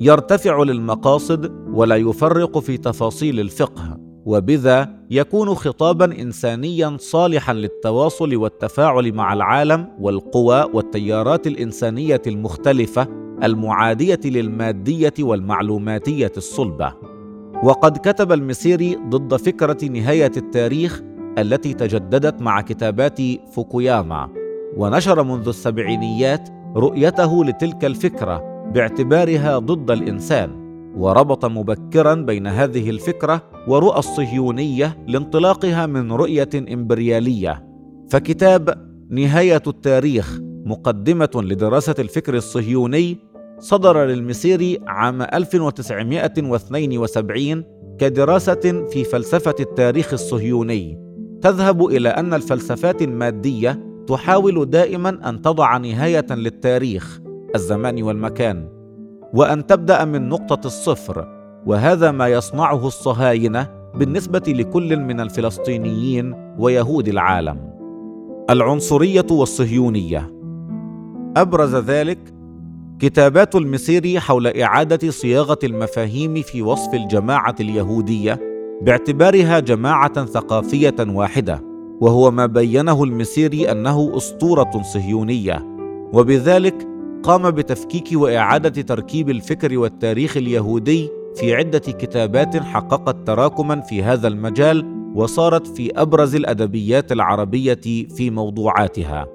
يرتفع 0.00 0.62
للمقاصد 0.62 1.52
ولا 1.72 1.96
يفرق 1.96 2.58
في 2.58 2.76
تفاصيل 2.76 3.40
الفقه 3.40 3.98
وبذا 4.26 4.88
يكون 5.10 5.54
خطابا 5.54 6.04
انسانيا 6.04 6.96
صالحا 7.00 7.52
للتواصل 7.52 8.36
والتفاعل 8.36 9.12
مع 9.12 9.32
العالم 9.32 9.88
والقوى 10.00 10.64
والتيارات 10.74 11.46
الإنسانية 11.46 12.22
المختلفة 12.26 13.08
المعادية 13.42 14.20
للمادية 14.24 15.14
والمعلوماتية 15.20 16.32
الصلبة. 16.36 16.94
وقد 17.62 17.98
كتب 17.98 18.32
المسيري 18.32 18.98
ضد 19.08 19.36
فكرة 19.36 19.84
نهاية 19.84 20.32
التاريخ 20.36 21.02
التي 21.38 21.74
تجددت 21.74 22.42
مع 22.42 22.60
كتابات 22.60 23.20
فوكوياما 23.52 24.28
ونشر 24.76 25.22
منذ 25.22 25.48
السبعينيات 25.48 26.48
رؤيته 26.76 27.44
لتلك 27.44 27.84
الفكرة 27.84 28.57
باعتبارها 28.74 29.58
ضد 29.58 29.90
الإنسان 29.90 30.68
وربط 30.96 31.44
مبكرا 31.44 32.14
بين 32.14 32.46
هذه 32.46 32.90
الفكرة 32.90 33.42
ورؤى 33.68 33.98
الصهيونية 33.98 34.98
لانطلاقها 35.06 35.86
من 35.86 36.12
رؤية 36.12 36.48
إمبريالية. 36.54 37.64
فكتاب 38.10 38.88
نهاية 39.10 39.62
التاريخ 39.66 40.40
مقدمة 40.64 41.30
لدراسة 41.34 41.94
الفكر 41.98 42.34
الصهيوني 42.34 43.18
صدر 43.58 44.04
للمسيري 44.04 44.78
عام 44.86 45.22
1972 45.22 47.64
كدراسة 47.98 48.86
في 48.90 49.04
فلسفة 49.04 49.54
التاريخ 49.60 50.12
الصهيوني. 50.12 50.98
تذهب 51.42 51.86
إلى 51.86 52.08
أن 52.08 52.34
الفلسفات 52.34 53.02
المادية 53.02 53.84
تحاول 54.06 54.70
دائما 54.70 55.28
أن 55.28 55.42
تضع 55.42 55.76
نهاية 55.76 56.26
للتاريخ 56.30 57.20
الزمان 57.54 58.02
والمكان 58.02 58.68
وأن 59.34 59.66
تبدأ 59.66 60.04
من 60.04 60.28
نقطة 60.28 60.66
الصفر 60.66 61.28
وهذا 61.66 62.10
ما 62.10 62.28
يصنعه 62.28 62.86
الصهاينة 62.86 63.68
بالنسبة 63.94 64.42
لكل 64.48 64.96
من 64.96 65.20
الفلسطينيين 65.20 66.54
ويهود 66.58 67.08
العالم. 67.08 67.70
العنصرية 68.50 69.26
والصهيونية. 69.30 70.30
أبرز 71.36 71.74
ذلك 71.74 72.18
كتابات 72.98 73.54
المسيري 73.56 74.20
حول 74.20 74.46
إعادة 74.46 75.10
صياغة 75.10 75.58
المفاهيم 75.64 76.42
في 76.42 76.62
وصف 76.62 76.94
الجماعة 76.94 77.54
اليهودية 77.60 78.40
باعتبارها 78.82 79.60
جماعة 79.60 80.24
ثقافية 80.24 80.96
واحدة 81.00 81.62
وهو 82.00 82.30
ما 82.30 82.46
بينه 82.46 83.04
المسيري 83.04 83.70
أنه 83.70 84.16
أسطورة 84.16 84.82
صهيونية 84.82 85.66
وبذلك 86.12 86.88
قام 87.28 87.50
بتفكيك 87.50 88.08
وإعادة 88.12 88.82
تركيب 88.82 89.30
الفكر 89.30 89.78
والتاريخ 89.78 90.36
اليهودي 90.36 91.10
في 91.36 91.54
عدة 91.54 91.78
كتابات 91.78 92.56
حققت 92.56 93.26
تراكما 93.26 93.80
في 93.80 94.02
هذا 94.02 94.28
المجال 94.28 94.86
وصارت 95.14 95.66
في 95.66 95.90
أبرز 95.96 96.34
الأدبيات 96.34 97.12
العربية 97.12 97.80
في 98.16 98.30
موضوعاتها. 98.30 99.26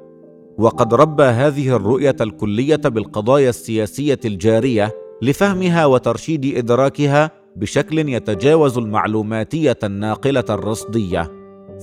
وقد 0.57 0.93
ربى 0.93 1.23
هذه 1.23 1.75
الرؤية 1.75 2.15
الكلية 2.21 2.75
بالقضايا 2.75 3.49
السياسية 3.49 4.19
الجارية 4.25 4.91
لفهمها 5.21 5.85
وترشيد 5.85 6.57
إدراكها 6.57 7.31
بشكل 7.55 8.09
يتجاوز 8.09 8.77
المعلوماتية 8.77 9.79
الناقلة 9.83 10.45
الرصدية. 10.49 11.31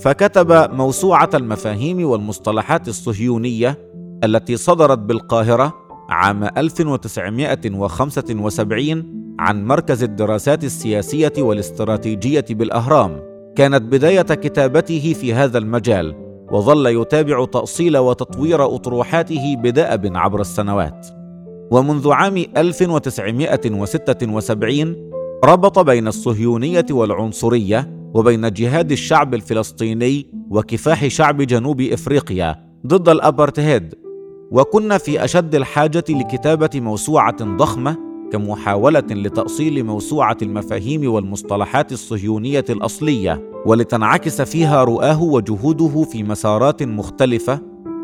فكتب 0.02 0.74
موسوعة 0.74 1.30
المفاهيم 1.34 2.04
والمصطلحات 2.04 2.88
الصهيونية 2.88 3.90
التي 4.24 4.56
صدرت 4.56 4.98
بالقاهرة 4.98 5.79
عام 6.10 6.44
1975 6.44 9.36
عن 9.38 9.64
مركز 9.64 10.02
الدراسات 10.02 10.64
السياسية 10.64 11.32
والاستراتيجية 11.38 12.44
بالأهرام. 12.50 13.22
كانت 13.56 13.82
بداية 13.82 14.22
كتابته 14.22 15.14
في 15.20 15.34
هذا 15.34 15.58
المجال 15.58 16.14
وظل 16.52 16.86
يتابع 16.86 17.44
تأصيل 17.44 17.98
وتطوير 17.98 18.74
أطروحاته 18.74 19.56
بدأب 19.56 20.16
عبر 20.16 20.40
السنوات. 20.40 21.06
ومنذ 21.70 22.12
عام 22.12 22.44
1976 22.56 25.10
ربط 25.44 25.78
بين 25.78 26.08
الصهيونية 26.08 26.86
والعنصرية 26.90 28.10
وبين 28.14 28.52
جهاد 28.52 28.92
الشعب 28.92 29.34
الفلسطيني 29.34 30.26
وكفاح 30.50 31.08
شعب 31.08 31.42
جنوب 31.42 31.80
إفريقيا 31.80 32.70
ضد 32.86 33.08
الأبرتهيد. 33.08 33.94
وكنا 34.50 34.98
في 34.98 35.24
أشد 35.24 35.54
الحاجة 35.54 36.04
لكتابة 36.08 36.70
موسوعة 36.74 37.56
ضخمة 37.56 37.96
كمحاولة 38.32 39.04
لتأصيل 39.10 39.84
موسوعة 39.84 40.36
المفاهيم 40.42 41.12
والمصطلحات 41.12 41.92
الصهيونية 41.92 42.64
الأصلية 42.70 43.50
ولتنعكس 43.66 44.42
فيها 44.42 44.84
رؤاه 44.84 45.22
وجهوده 45.22 46.02
في 46.02 46.22
مسارات 46.22 46.82
مختلفة 46.82 47.60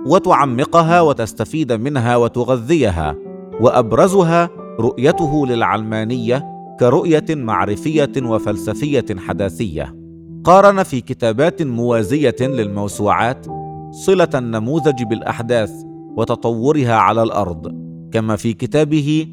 وتعمقها 0.06 1.00
وتستفيد 1.00 1.72
منها 1.72 2.16
وتغذيها 2.16 3.14
وأبرزها 3.60 4.50
رؤيته 4.80 5.46
للعلمانية 5.46 6.44
كرؤية 6.80 7.24
معرفية 7.30 8.12
وفلسفية 8.22 9.06
حداثية. 9.18 9.96
قارن 10.44 10.82
في 10.82 11.00
كتابات 11.00 11.62
موازية 11.62 12.36
للموسوعات 12.40 13.46
صلة 13.90 14.28
النموذج 14.34 15.02
بالأحداث 15.02 15.85
وتطورها 16.16 16.94
على 16.94 17.22
الأرض 17.22 17.86
كما 18.12 18.36
في 18.36 18.52
كتابه 18.52 19.28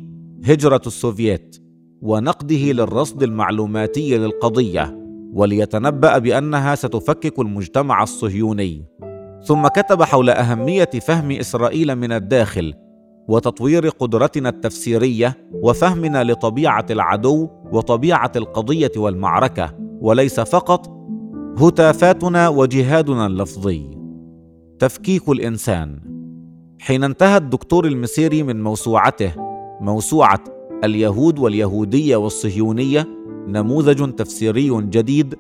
هجرة 0.46 0.82
السوفييت 0.88 1.58
ونقده 2.02 2.72
للرصد 2.72 3.24
المعلوماتي 3.24 4.18
للقضية 4.18 5.00
وليتنبأ 5.34 6.18
بأنها 6.18 6.76
ستفكك 6.76 7.40
المجتمع 7.40 8.04
الصهيوني. 8.04 8.86
ثم 9.46 9.68
كتب 9.68 10.04
حول 10.04 10.30
أهمية 10.30 10.90
فهم 11.08 11.32
إسرائيل 11.32 11.96
من 11.96 12.12
الداخل 12.12 12.74
وتطوير 13.28 13.90
قدرتنا 13.90 14.50
التفسيرية 14.50 15.38
وفهمنا 15.54 16.24
لطبيعة 16.24 16.86
العدو 16.90 17.50
وطبيعة 17.72 18.32
القضية 18.36 18.92
والمعركة 18.98 19.74
وليس 20.02 20.40
فقط 20.40 20.90
هتافاتنا 21.58 22.50
وجهادنا 22.50 23.28
اللفظي. 23.28 23.90
تفكيك 24.80 25.30
الإنسان 25.30 26.13
حين 26.86 27.04
انتهى 27.04 27.38
الدكتور 27.38 27.86
المسيري 27.86 28.44
من 28.44 28.64
موسوعته 28.64 29.32
موسوعة 29.82 30.40
اليهود 30.84 31.40
واليهودية 31.40 32.16
والصهيونية 32.16 33.08
نموذج 33.48 34.16
تفسيري 34.16 34.82
جديد 34.82 35.36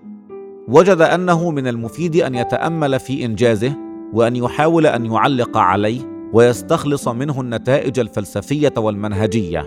وجد 0.67 1.01
أنه 1.01 1.51
من 1.51 1.67
المفيد 1.67 2.15
أن 2.15 2.36
يتأمل 2.36 2.99
في 2.99 3.25
إنجازه 3.25 3.73
وأن 4.13 4.36
يحاول 4.36 4.86
أن 4.86 5.06
يعلق 5.06 5.58
عليه 5.58 6.01
ويستخلص 6.34 7.08
منه 7.08 7.41
النتائج 7.41 7.99
الفلسفية 7.99 8.73
والمنهجية. 8.77 9.65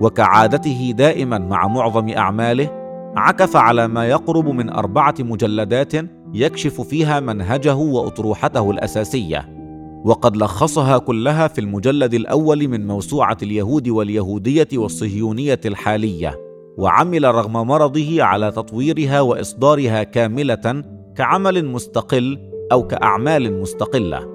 وكعادته 0.00 0.94
دائما 0.96 1.38
مع 1.38 1.68
معظم 1.68 2.08
أعماله 2.08 2.70
عكف 3.16 3.56
على 3.56 3.88
ما 3.88 4.08
يقرب 4.08 4.48
من 4.48 4.70
أربعة 4.70 5.14
مجلدات 5.20 5.92
يكشف 6.34 6.80
فيها 6.80 7.20
منهجه 7.20 7.74
وأطروحته 7.74 8.70
الأساسية. 8.70 9.61
وقد 10.04 10.36
لخصها 10.36 10.98
كلها 10.98 11.48
في 11.48 11.60
المجلد 11.60 12.14
الأول 12.14 12.68
من 12.68 12.86
موسوعة 12.86 13.36
اليهود 13.42 13.88
واليهودية 13.88 14.68
والصهيونية 14.74 15.60
الحالية 15.66 16.40
وعمل 16.78 17.34
رغم 17.34 17.52
مرضه 17.52 18.22
على 18.22 18.50
تطويرها 18.50 19.20
وإصدارها 19.20 20.02
كاملة 20.02 20.84
كعمل 21.16 21.66
مستقل 21.66 22.38
أو 22.72 22.86
كأعمال 22.86 23.60
مستقلة. 23.60 24.26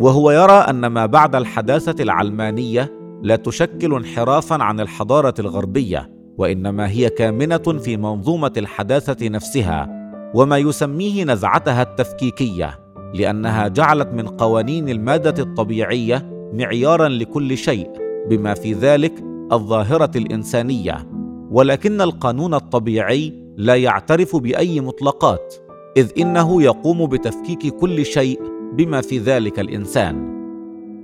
وهو 0.00 0.30
يرى 0.30 0.52
أن 0.52 0.86
ما 0.86 1.06
بعد 1.06 1.34
الحداثة 1.34 2.02
العلمانية 2.02 2.92
لا 3.22 3.36
تشكل 3.36 3.94
انحرافا 3.94 4.62
عن 4.62 4.80
الحضارة 4.80 5.34
الغربية 5.38 6.10
وإنما 6.38 6.90
هي 6.90 7.08
كامنة 7.08 7.78
في 7.82 7.96
منظومة 7.96 8.52
الحداثة 8.56 9.28
نفسها 9.28 9.88
وما 10.34 10.58
يسميه 10.58 11.24
نزعتها 11.24 11.82
التفكيكية. 11.82 12.81
لأنها 13.14 13.68
جعلت 13.68 14.08
من 14.08 14.26
قوانين 14.28 14.88
المادة 14.88 15.42
الطبيعية 15.42 16.50
معيارا 16.52 17.08
لكل 17.08 17.56
شيء 17.56 17.90
بما 18.28 18.54
في 18.54 18.72
ذلك 18.72 19.12
الظاهرة 19.52 20.10
الإنسانية. 20.16 21.06
ولكن 21.50 22.00
القانون 22.00 22.54
الطبيعي 22.54 23.32
لا 23.56 23.74
يعترف 23.76 24.36
بأي 24.36 24.80
مطلقات 24.80 25.54
إذ 25.96 26.10
إنه 26.18 26.62
يقوم 26.62 27.06
بتفكيك 27.06 27.74
كل 27.74 28.04
شيء 28.06 28.40
بما 28.72 29.00
في 29.00 29.18
ذلك 29.18 29.60
الإنسان. 29.60 30.32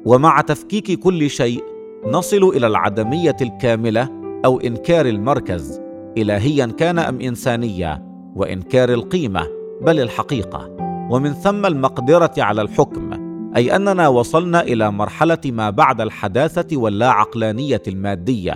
ومع 0.05 0.41
تفكيك 0.41 0.99
كل 0.99 1.31
شيء 1.31 1.65
نصل 2.07 2.49
إلى 2.57 2.67
العدمية 2.67 3.37
الكاملة 3.41 4.09
أو 4.45 4.61
إنكار 4.61 5.07
المركز 5.07 5.81
الهيا 6.19 6.67
كان 6.67 6.99
أم 6.99 7.21
انسانيا 7.21 8.09
وإنكار 8.37 8.93
القيمة 8.93 9.47
بل 9.83 10.01
الحقيقة. 10.01 10.88
ومن 11.11 11.33
ثم 11.33 11.67
المقدرة 11.67 12.33
على 12.39 12.63
الحكم 12.63 13.11
أي 13.57 13.77
أننا 13.77 14.09
وصلنا 14.09 14.63
إلى 14.63 14.93
مرحلة 14.93 15.39
ما 15.47 15.71
بعد 15.71 16.01
الحداثة 16.01 16.77
واللا 16.77 17.11
عقلانيه 17.11 17.83
المادية 17.89 18.55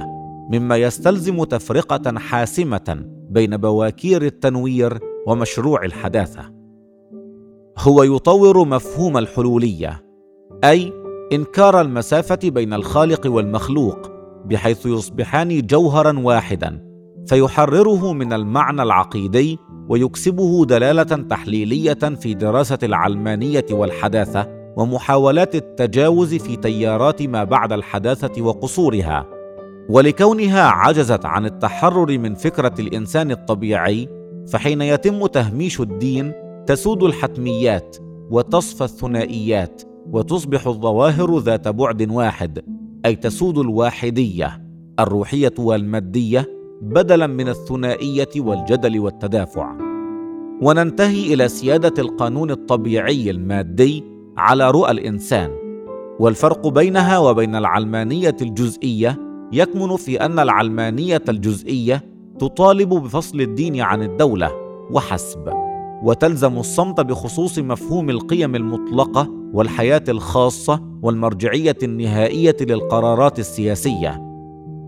مما 0.52 0.76
يستلزم 0.76 1.44
تفرقة 1.44 2.18
حاسمة 2.18 3.04
بين 3.30 3.56
بواكير 3.56 4.22
التنوير 4.22 4.98
ومشروع 5.26 5.84
الحداثة. 5.84 6.52
هو 7.78 8.02
يطور 8.02 8.64
مفهوم 8.64 9.18
الحلولية 9.18 10.04
أي 10.64 10.92
إنكار 11.32 11.80
المسافة 11.80 12.38
بين 12.44 12.72
الخالق 12.72 13.20
والمخلوق 13.26 14.10
بحيث 14.44 14.86
يصبحان 14.86 15.66
جوهرا 15.66 16.18
واحدا 16.18 16.91
فيحرره 17.26 18.12
من 18.12 18.32
المعنى 18.32 18.82
العقيدي 18.82 19.58
ويكسبه 19.88 20.64
دلالة 20.64 21.02
تحليلية 21.02 21.94
في 21.94 22.34
دراسة 22.34 22.78
العلمانية 22.82 23.66
والحداثة 23.70 24.46
ومحاولات 24.76 25.54
التجاوز 25.54 26.34
في 26.34 26.56
تيارات 26.56 27.22
ما 27.22 27.44
بعد 27.44 27.72
الحداثة 27.72 28.42
وقصورها. 28.42 29.26
ولكونها 29.88 30.62
عجزت 30.62 31.24
عن 31.26 31.46
التحرر 31.46 32.18
من 32.18 32.34
فكرة 32.34 32.74
الإنسان 32.78 33.30
الطبيعي 33.30 34.08
فحين 34.48 34.82
يتم 34.82 35.26
تهميش 35.26 35.80
الدين 35.80 36.32
تسود 36.66 37.02
الحتميات 37.02 37.96
وتصفى 38.30 38.84
الثنائيات 38.84 39.82
وتصبح 40.12 40.66
الظواهر 40.66 41.38
ذات 41.38 41.68
بعد 41.68 42.10
واحد 42.10 42.64
أي 43.06 43.16
تسود 43.16 43.58
الواحدية 43.58 44.62
الروحية 45.00 45.54
والمادية 45.58 46.61
بدلا 46.82 47.26
من 47.26 47.48
الثنائية 47.48 48.28
والجدل 48.36 49.00
والتدافع. 49.00 49.72
وننتهي 50.62 51.34
إلى 51.34 51.48
سيادة 51.48 52.02
القانون 52.02 52.50
الطبيعي 52.50 53.30
المادي 53.30 54.04
على 54.36 54.70
رؤى 54.70 54.90
الإنسان. 54.90 55.50
والفرق 56.20 56.68
بينها 56.68 57.18
وبين 57.18 57.56
العلمانية 57.56 58.36
الجزئية 58.42 59.18
يكمن 59.52 59.96
في 59.96 60.20
أن 60.20 60.38
العلمانية 60.38 61.22
الجزئية 61.28 62.04
تطالب 62.38 62.88
بفصل 62.88 63.40
الدين 63.40 63.80
عن 63.80 64.02
الدولة 64.02 64.50
وحسب. 64.90 65.52
وتلزم 66.02 66.58
الصمت 66.58 67.00
بخصوص 67.00 67.58
مفهوم 67.58 68.10
القيم 68.10 68.54
المطلقة 68.54 69.28
والحياة 69.52 70.04
الخاصة 70.08 70.82
والمرجعية 71.02 71.76
النهائية 71.82 72.56
للقرارات 72.60 73.38
السياسية. 73.38 74.22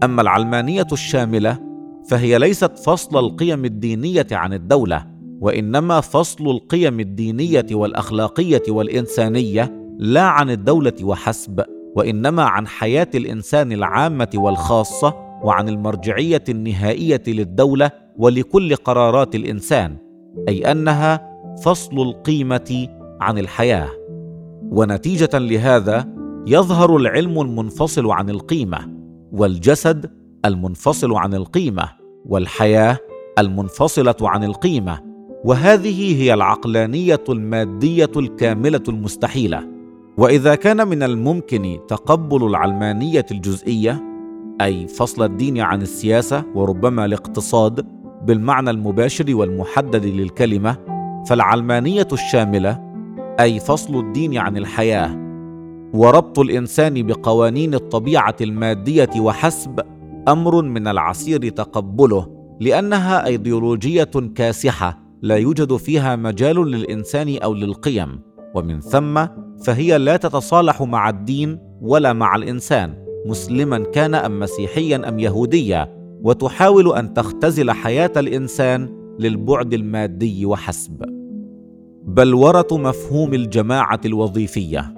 أما 0.05 0.23
العلمانية 0.23 0.87
الشاملة 0.93 1.74
فهي 2.09 2.39
ليست 2.39 2.79
فصل 2.79 3.19
القيم 3.19 3.65
الدينية 3.65 4.27
عن 4.33 4.53
الدولة 4.53 5.07
وإنما 5.41 6.01
فصل 6.01 6.51
القيم 6.51 7.01
الدينية 7.01 7.67
والأخلاقية 7.73 8.63
والإنسانية 8.69 9.95
لا 9.99 10.23
عن 10.23 10.51
الدولة 10.51 10.93
وحسب 11.03 11.65
وإنما 11.97 12.43
عن 12.43 12.67
حياة 12.67 13.09
الإنسان 13.15 13.73
العامة 13.73 14.29
والخاصة 14.35 15.15
وعن 15.43 15.69
المرجعية 15.69 16.45
النهائية 16.49 17.23
للدولة 17.27 17.91
ولكل 18.17 18.77
قرارات 18.77 19.35
الإنسان 19.35 19.97
أي 20.49 20.73
أنها 20.73 21.35
فصل 21.65 22.03
القيمة 22.03 22.89
عن 23.21 23.39
الحياة. 23.39 23.89
ونتيجة 24.71 25.39
لهذا 25.39 26.15
يظهر 26.47 26.97
العلم 26.97 27.41
المنفصل 27.41 28.11
عن 28.11 28.31
القيمة 28.31 28.79
والجسد 29.33 30.11
المنفصل 30.45 31.15
عن 31.15 31.35
القيمة 31.35 31.89
والحياة 32.27 32.99
المنفصلة 33.39 34.17
عن 34.23 34.45
القيمة 34.45 34.99
وهذه 35.45 36.23
هي 36.23 36.35
العقلانية 36.35 37.25
المادية 37.29 38.11
الكاملة 38.17 38.83
المستحيلة. 38.89 39.69
وإذا 40.19 40.55
كان 40.55 40.89
من 40.89 41.03
الممكن 41.03 41.79
تقبل 41.89 42.47
العلمانية 42.47 43.27
الجزئية 43.31 44.03
أي 44.61 44.89
فصل 44.89 45.23
الدين 45.23 45.61
عن 45.61 45.83
السياسة 45.83 46.45
وربما 46.55 47.05
الاقتصاد 47.05 47.87
بالمعنى 48.27 48.71
المباشر 48.71 49.35
والمحدد 49.35 50.05
للكلمة 50.05 50.77
فالعلمانية 51.29 52.09
الشاملة 52.13 52.81
أي 53.41 53.61
فصل 53.61 53.99
الدين 54.01 54.39
عن 54.39 54.57
الحياة 54.57 55.25
وربط 55.95 56.39
الإنسان 56.39 57.07
بقوانين 57.07 57.75
الطبيعة 57.75 58.37
المادية 58.41 59.11
وحسب 59.19 59.81
أمر 60.29 60.63
من 60.63 60.89
العسير 60.89 61.49
تقبله 61.49 62.27
لأنها 62.61 63.27
أيديولوجية 63.27 64.11
كاسحة 64.35 64.99
لا 65.23 65.37
يوجد 65.37 65.77
فيها 65.77 66.17
مجال 66.17 66.57
للإنسان 66.71 67.37
أو 67.43 67.55
للقيم 67.55 68.21
ومن 68.55 68.81
ثم 68.81 69.27
فهي 69.65 69.99
لا 69.99 70.17
تتصالح 70.17 70.83
مع 70.83 71.09
الدين 71.09 71.59
ولا 71.81 72.13
مع 72.13 72.37
الإنسان 72.37 73.05
مسلما 73.27 73.79
كان 73.79 74.15
أم 74.15 74.41
مسيحيا 74.41 75.09
أم 75.09 75.19
يهوديا 75.19 75.95
وتحاول 76.23 76.97
أن 76.97 77.15
تختزل 77.15 77.71
حياة 77.71 78.13
الإنسان 78.17 78.89
للبعد 79.19 79.75
المادي 79.75 80.47
وحسب. 80.47 81.05
بلوره 82.05 82.67
مفهوم 82.73 83.35
الجماعة 83.35 84.01
الوظيفية. 84.05 84.95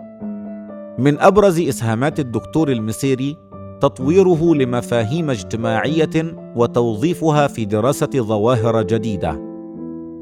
من 0.98 1.18
أبرز 1.20 1.60
إسهامات 1.60 2.20
الدكتور 2.20 2.72
المسيري 2.72 3.36
تطويره 3.80 4.54
لمفاهيم 4.54 5.30
اجتماعية 5.30 6.36
وتوظيفها 6.56 7.46
في 7.46 7.64
دراسة 7.64 8.10
ظواهر 8.16 8.82
جديدة. 8.82 9.40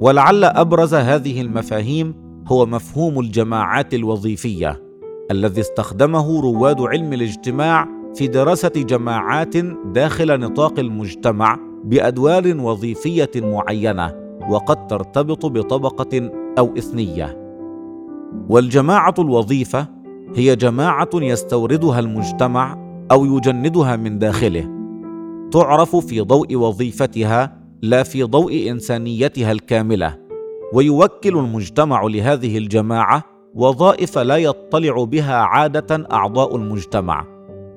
ولعل 0.01 0.45
أبرز 0.45 0.95
هذه 0.95 1.41
المفاهيم 1.41 2.15
هو 2.49 2.67
مفهوم 2.67 3.21
الجماعات 3.21 3.95
الوظيفية 3.95 4.83
الذي 5.31 5.61
استخدمه 5.61 6.41
رواد 6.41 6.81
علم 6.81 7.13
الاجتماع 7.13 7.89
في 8.15 8.27
دراسة 8.27 8.69
جماعات 8.69 9.57
داخل 9.95 10.41
نطاق 10.41 10.79
المجتمع 10.79 11.59
بأدوار 11.85 12.57
وظيفية 12.61 13.31
معينة 13.37 14.13
وقد 14.51 14.87
ترتبط 14.87 15.47
بطبقة 15.47 16.31
أو 16.59 16.75
إثنية. 16.79 17.39
والجماعة 18.49 19.15
الوظيفة 19.19 19.87
هي 20.37 20.57
جماعة 20.57 21.11
يستوردها 21.15 22.01
المجتمع 22.01 22.84
أو 23.11 23.25
يجندها 23.37 23.97
من 23.97 24.19
داخله. 24.19 24.71
تعرف 25.51 25.97
في 25.97 26.21
ضوء 26.21 26.57
وظيفتها 26.57 27.59
لا 27.83 28.03
في 28.03 28.23
ضوء 28.23 28.71
إنسانيتها 28.71 29.53
الكاملة. 29.53 30.19
ويوكل 30.73 31.39
المجتمع 31.39 32.03
لهذه 32.03 32.59
الجماعة 32.59 33.25
وظائف 33.55 34.19
لا 34.19 34.37
يطلع 34.37 35.05
بها 35.05 35.35
عادة 35.35 36.07
أعضاء 36.13 36.57
المجتمع. 36.57 37.27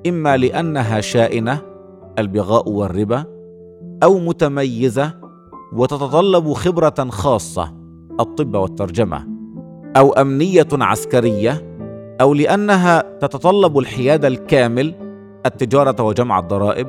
إما 0.06 0.36
لأنها 0.36 1.00
شائنة 1.00 1.60
البغاء 2.18 2.68
والربا 2.68 3.24
أو 4.02 4.18
متميزة 4.18 5.14
وتتطلب 5.72 6.52
خبرة 6.52 7.08
خاصة 7.10 7.74
الطب 8.20 8.54
والترجمة 8.56 9.26
أو 9.96 10.12
أمنية 10.12 10.68
عسكرية 10.72 11.76
أو 12.20 12.34
لأنها 12.34 13.18
تتطلب 13.20 13.78
الحياد 13.78 14.24
الكامل 14.24 15.07
التجارة 15.48 16.02
وجمع 16.02 16.38
الضرائب 16.38 16.88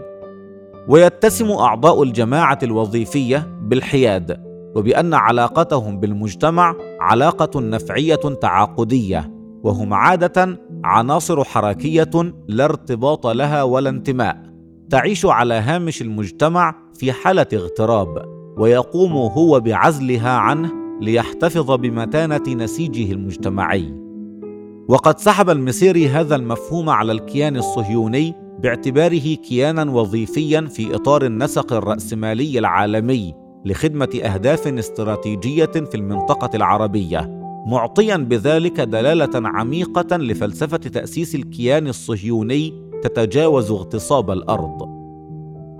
ويتسم 0.87 1.51
أعضاء 1.51 2.03
الجماعة 2.03 2.59
الوظيفية 2.63 3.47
بالحياد 3.61 4.37
وبأن 4.75 5.13
علاقتهم 5.13 5.99
بالمجتمع 5.99 6.75
علاقة 7.01 7.59
نفعية 7.59 8.15
تعاقدية 8.15 9.31
وهم 9.63 9.93
عادة 9.93 10.59
عناصر 10.83 11.43
حركية 11.43 12.33
لا 12.47 12.65
ارتباط 12.65 13.27
لها 13.27 13.63
ولا 13.63 13.89
انتماء 13.89 14.49
تعيش 14.89 15.25
على 15.25 15.53
هامش 15.53 16.01
المجتمع 16.01 16.75
في 16.93 17.11
حالة 17.11 17.47
اغتراب 17.53 18.25
ويقوم 18.57 19.11
هو 19.11 19.59
بعزلها 19.59 20.29
عنه 20.29 20.71
ليحتفظ 21.01 21.71
بمتانة 21.71 22.43
نسيجه 22.47 23.11
المجتمعي. 23.11 23.93
وقد 24.89 25.19
سحب 25.19 25.49
المسيري 25.49 26.07
هذا 26.07 26.35
المفهوم 26.35 26.89
على 26.89 27.11
الكيان 27.11 27.57
الصهيوني 27.57 28.48
باعتباره 28.63 29.35
كيانا 29.35 29.91
وظيفيا 29.91 30.61
في 30.61 30.95
إطار 30.95 31.25
النسق 31.25 31.73
الرأسمالي 31.73 32.59
العالمي 32.59 33.33
لخدمة 33.65 34.19
أهداف 34.23 34.67
استراتيجية 34.67 35.65
في 35.65 35.95
المنطقة 35.95 36.49
العربية 36.55 37.39
معطيا 37.67 38.17
بذلك 38.17 38.81
دلالة 38.81 39.29
عميقة 39.35 40.17
لفلسفة 40.17 40.77
تأسيس 40.77 41.35
الكيان 41.35 41.87
الصهيوني 41.87 42.73
تتجاوز 43.03 43.71
اغتصاب 43.71 44.31
الأرض. 44.31 44.89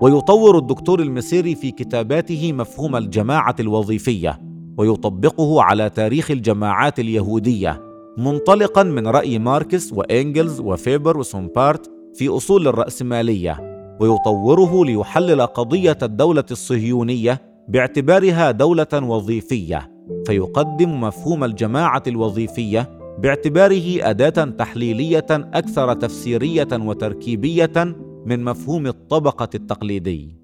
ويطور 0.00 0.58
الدكتور 0.58 1.00
المسيري 1.00 1.54
في 1.54 1.70
كتاباته 1.70 2.52
مفهوم 2.52 2.96
الجماعة 2.96 3.56
الوظيفية 3.60 4.40
ويطبقه 4.78 5.62
على 5.62 5.90
تاريخ 5.90 6.30
الجماعات 6.30 7.00
اليهودية 7.00 7.82
منطلقا 8.18 8.82
من 8.82 9.06
رأي 9.06 9.38
ماركس 9.38 9.92
وإنجلز 9.92 10.60
وفيبر 10.60 11.18
وسومبارت 11.18 11.99
في 12.14 12.28
أصول 12.28 12.68
الرأسمالية 12.68 13.70
ويطوره 14.00 14.84
ليحلل 14.84 15.42
قضية 15.42 15.98
الدولة 16.02 16.44
الصهيونية 16.50 17.40
باعتبارها 17.68 18.50
دولة 18.50 18.88
وظيفية 18.94 19.90
فيقدم 20.26 21.00
مفهوم 21.00 21.44
الجماعة 21.44 22.02
الوظيفية 22.06 23.00
باعتباره 23.18 24.10
أداة 24.10 24.44
تحليلية 24.44 25.26
أكثر 25.30 25.94
تفسيرية 25.94 26.68
وتركيبية 26.72 27.96
من 28.26 28.44
مفهوم 28.44 28.86
الطبقة 28.86 29.48
التقليدي. 29.54 30.36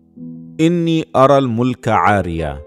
إني 0.60 1.04
أرى 1.16 1.38
الملك 1.38 1.88
عاريا. 1.88 2.62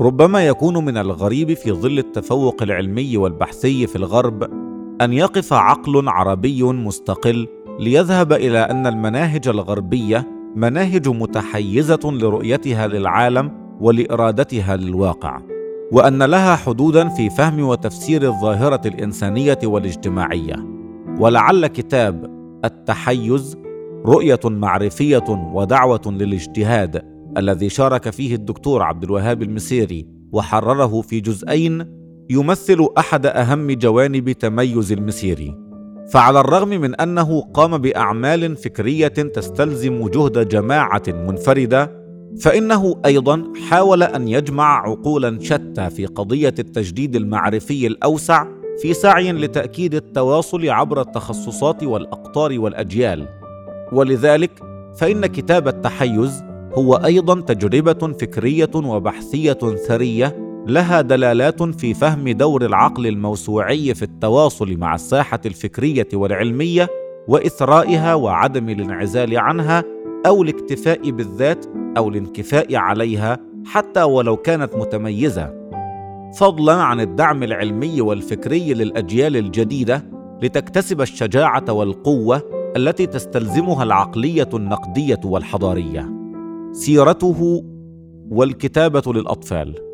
ربما 0.00 0.46
يكون 0.46 0.84
من 0.84 0.96
الغريب 0.96 1.54
في 1.54 1.72
ظل 1.72 1.98
التفوق 1.98 2.62
العلمي 2.62 3.16
والبحثي 3.16 3.86
في 3.86 3.96
الغرب 3.96 4.42
أن 5.00 5.12
يقف 5.12 5.52
عقل 5.52 6.08
عربي 6.08 6.62
مستقل 6.62 7.48
ليذهب 7.78 8.32
إلى 8.32 8.58
أن 8.58 8.86
المناهج 8.86 9.48
الغربية 9.48 10.28
مناهج 10.56 11.08
متحيزة 11.08 12.00
لرؤيتها 12.04 12.86
للعالم 12.86 13.50
ولإرادتها 13.80 14.76
للواقع 14.76 15.40
وأن 15.92 16.22
لها 16.22 16.56
حدودا 16.56 17.08
في 17.08 17.30
فهم 17.30 17.60
وتفسير 17.60 18.22
الظاهرة 18.22 18.80
الإنسانية 18.86 19.58
والاجتماعية. 19.64 20.56
ولعل 21.20 21.66
كتاب 21.66 22.24
التحيز 22.64 23.56
رؤية 24.06 24.40
معرفية 24.44 25.24
ودعوة 25.54 26.02
للاجتهاد 26.06 27.02
الذي 27.36 27.68
شارك 27.68 28.10
فيه 28.10 28.34
الدكتور 28.34 28.82
عبد 28.82 29.04
الوهاب 29.04 29.42
المسيري 29.42 30.06
وحرره 30.32 31.00
في 31.00 31.20
جزئين 31.20 31.98
يمثل 32.30 32.88
أحد 32.98 33.26
أهم 33.26 33.70
جوانب 33.70 34.30
تميز 34.32 34.92
المسيري. 34.92 35.67
فعلى 36.12 36.40
الرغم 36.40 36.68
من 36.68 36.94
أنه 36.94 37.40
قام 37.40 37.78
بأعمال 37.78 38.56
فكرية 38.56 39.08
تستلزم 39.08 40.08
جهد 40.08 40.48
جماعة 40.48 41.02
منفردة 41.08 41.98
فإنه 42.40 43.00
أيضا 43.06 43.44
حاول 43.68 44.02
أن 44.02 44.28
يجمع 44.28 44.88
عقولا 44.88 45.38
شتى 45.40 45.90
في 45.90 46.06
قضية 46.06 46.54
التجديد 46.58 47.16
المعرفي 47.16 47.86
الأوسع 47.86 48.46
في 48.82 48.94
سعي 48.94 49.32
لتأكيد 49.32 49.94
التواصل 49.94 50.68
عبر 50.68 51.00
التخصصات 51.00 51.84
والأقطار 51.84 52.60
والأجيال. 52.60 53.28
ولذلك 53.92 54.50
فإن 54.96 55.26
كتاب 55.26 55.68
التحيز 55.68 56.44
هو 56.74 56.94
أيضا 56.94 57.40
تجربة 57.40 58.12
فكرية 58.12 58.70
وبحثية 58.74 59.58
ثرية 59.88 60.47
لها 60.68 61.00
دلالات 61.00 61.62
في 61.62 61.94
فهم 61.94 62.28
دور 62.28 62.66
العقل 62.66 63.06
الموسوعي 63.06 63.94
في 63.94 64.02
التواصل 64.02 64.76
مع 64.76 64.94
الساحة 64.94 65.40
الفكرية 65.46 66.08
والعلمية 66.14 66.88
وإثرائها 67.28 68.14
وعدم 68.14 68.68
الانعزال 68.68 69.38
عنها 69.38 69.84
أو 70.26 70.42
الاكتفاء 70.42 71.10
بالذات 71.10 71.66
أو 71.96 72.08
الانكفاء 72.08 72.76
عليها 72.76 73.38
حتى 73.66 74.02
ولو 74.02 74.36
كانت 74.36 74.76
متميزة. 74.76 75.68
فضلا 76.38 76.74
عن 76.74 77.00
الدعم 77.00 77.42
العلمي 77.42 78.00
والفكري 78.00 78.74
للأجيال 78.74 79.36
الجديدة 79.36 80.10
لتكتسب 80.42 81.00
الشجاعة 81.00 81.72
والقوة 81.72 82.42
التي 82.76 83.06
تستلزمها 83.06 83.84
العقلية 83.84 84.48
النقدية 84.54 85.20
والحضارية. 85.24 86.12
سيرته 86.72 87.64
والكتابة 88.30 89.12
للأطفال. 89.12 89.87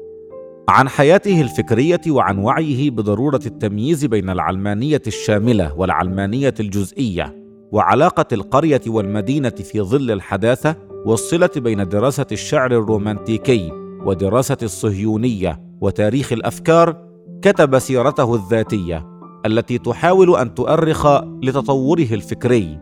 عن 0.68 0.88
حياته 0.88 1.40
الفكرية 1.40 2.00
وعن 2.08 2.38
وعيه 2.38 2.90
بضرورة 2.90 3.40
التمييز 3.46 4.04
بين 4.04 4.30
العلمانية 4.30 5.02
الشاملة 5.06 5.74
والعلمانية 5.74 6.54
الجزئية 6.60 7.44
وعلاقة 7.72 8.26
القرية 8.32 8.80
والمدينة 8.86 9.50
في 9.50 9.80
ظل 9.80 10.10
الحداثة 10.10 10.76
والصلة 11.06 11.50
بين 11.56 11.88
دراسة 11.88 12.26
الشعر 12.32 12.72
الرومانتيكي 12.72 13.72
ودراسة 14.04 14.56
الصهيونية 14.62 15.60
وتاريخ 15.80 16.32
الأفكار 16.32 16.96
كتب 17.42 17.78
سيرته 17.78 18.34
الذاتية 18.34 19.06
التي 19.46 19.78
تحاول 19.78 20.36
أن 20.36 20.54
تؤرخ 20.54 21.06
لتطوره 21.42 22.08
الفكري 22.12 22.78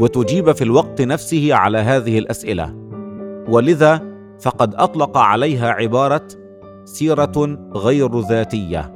وتجيب 0.00 0.52
في 0.52 0.64
الوقت 0.64 1.02
نفسه 1.02 1.54
على 1.54 1.78
هذه 1.78 2.18
الأسئلة. 2.18 2.74
ولذا 3.48 4.16
فقد 4.40 4.74
أطلق 4.74 5.18
عليها 5.18 5.70
عبارة 5.70 6.28
سيرة 6.86 7.58
غير 7.74 8.20
ذاتية. 8.20 8.92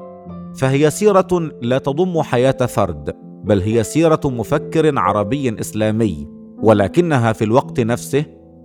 فهي 0.57 0.91
سيرة 0.91 1.51
لا 1.63 1.79
تضم 1.79 2.23
حياة 2.23 2.67
فرد 2.67 3.17
بل 3.45 3.61
هي 3.61 3.83
سيرة 3.83 4.21
مفكر 4.25 4.99
عربي 4.99 5.61
إسلامي 5.61 6.29
ولكنها 6.63 7.33
في 7.33 7.45
الوقت 7.45 7.81
نفسه 7.81 8.25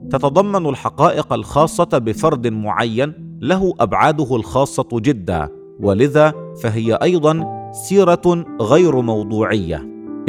تتضمن 0.09 0.69
الحقائق 0.69 1.33
الخاصة 1.33 1.97
بفرد 1.97 2.47
معين 2.47 3.37
له 3.41 3.73
أبعاده 3.79 4.35
الخاصة 4.35 4.87
جدا. 4.93 5.49
ولذا 5.79 6.33
فهي 6.63 6.93
أيضا 6.93 7.43
سيرة 7.71 8.45
غير 8.61 9.01
موضوعية. 9.01 9.77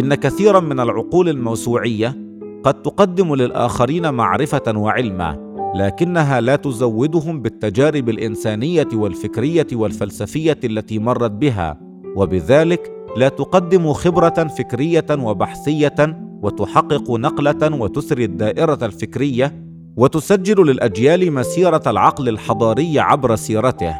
إن 0.00 0.14
كثيرا 0.14 0.60
من 0.60 0.80
العقول 0.80 1.28
الموسوعية 1.28 2.16
قد 2.64 2.82
تقدم 2.82 3.34
للآخرين 3.34 4.14
معرفة 4.14 4.78
وعلما. 4.78 5.45
لكنها 5.76 6.40
لا 6.40 6.56
تزودهم 6.56 7.42
بالتجارب 7.42 8.08
الإنسانية 8.08 8.88
والفكرية 8.94 9.66
والفلسفية 9.72 10.58
التي 10.64 10.98
مرت 10.98 11.30
بها 11.30 11.80
وبذلك 12.16 12.92
لا 13.16 13.28
تقدم 13.28 13.92
خبرة 13.92 14.48
فكرية 14.58 15.06
وبحثية 15.10 16.18
وتحقق 16.42 17.10
نقلة 17.10 17.76
وتسري 17.80 18.24
الدائرة 18.24 18.78
الفكرية 18.82 19.62
وتسجل 19.96 20.66
للأجيال 20.66 21.32
مسيرة 21.32 21.82
العقل 21.86 22.28
الحضاري 22.28 22.98
عبر 22.98 23.36
سيرته 23.36 23.94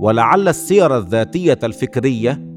ولعل 0.00 0.48
السير 0.48 0.96
الذاتية 0.98 1.58
الفكرية 1.64 2.51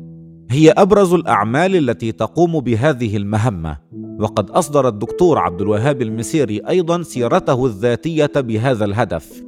هي 0.51 0.71
أبرز 0.71 1.13
الأعمال 1.13 1.75
التي 1.75 2.11
تقوم 2.11 2.59
بهذه 2.59 3.17
المهمة. 3.17 3.77
وقد 4.19 4.49
أصدر 4.49 4.87
الدكتور 4.87 5.37
عبد 5.37 5.61
الوهاب 5.61 6.01
المسيري 6.01 6.61
أيضا 6.69 7.01
سيرته 7.01 7.65
الذاتية 7.65 8.31
بهذا 8.35 8.85
الهدف. 8.85 9.43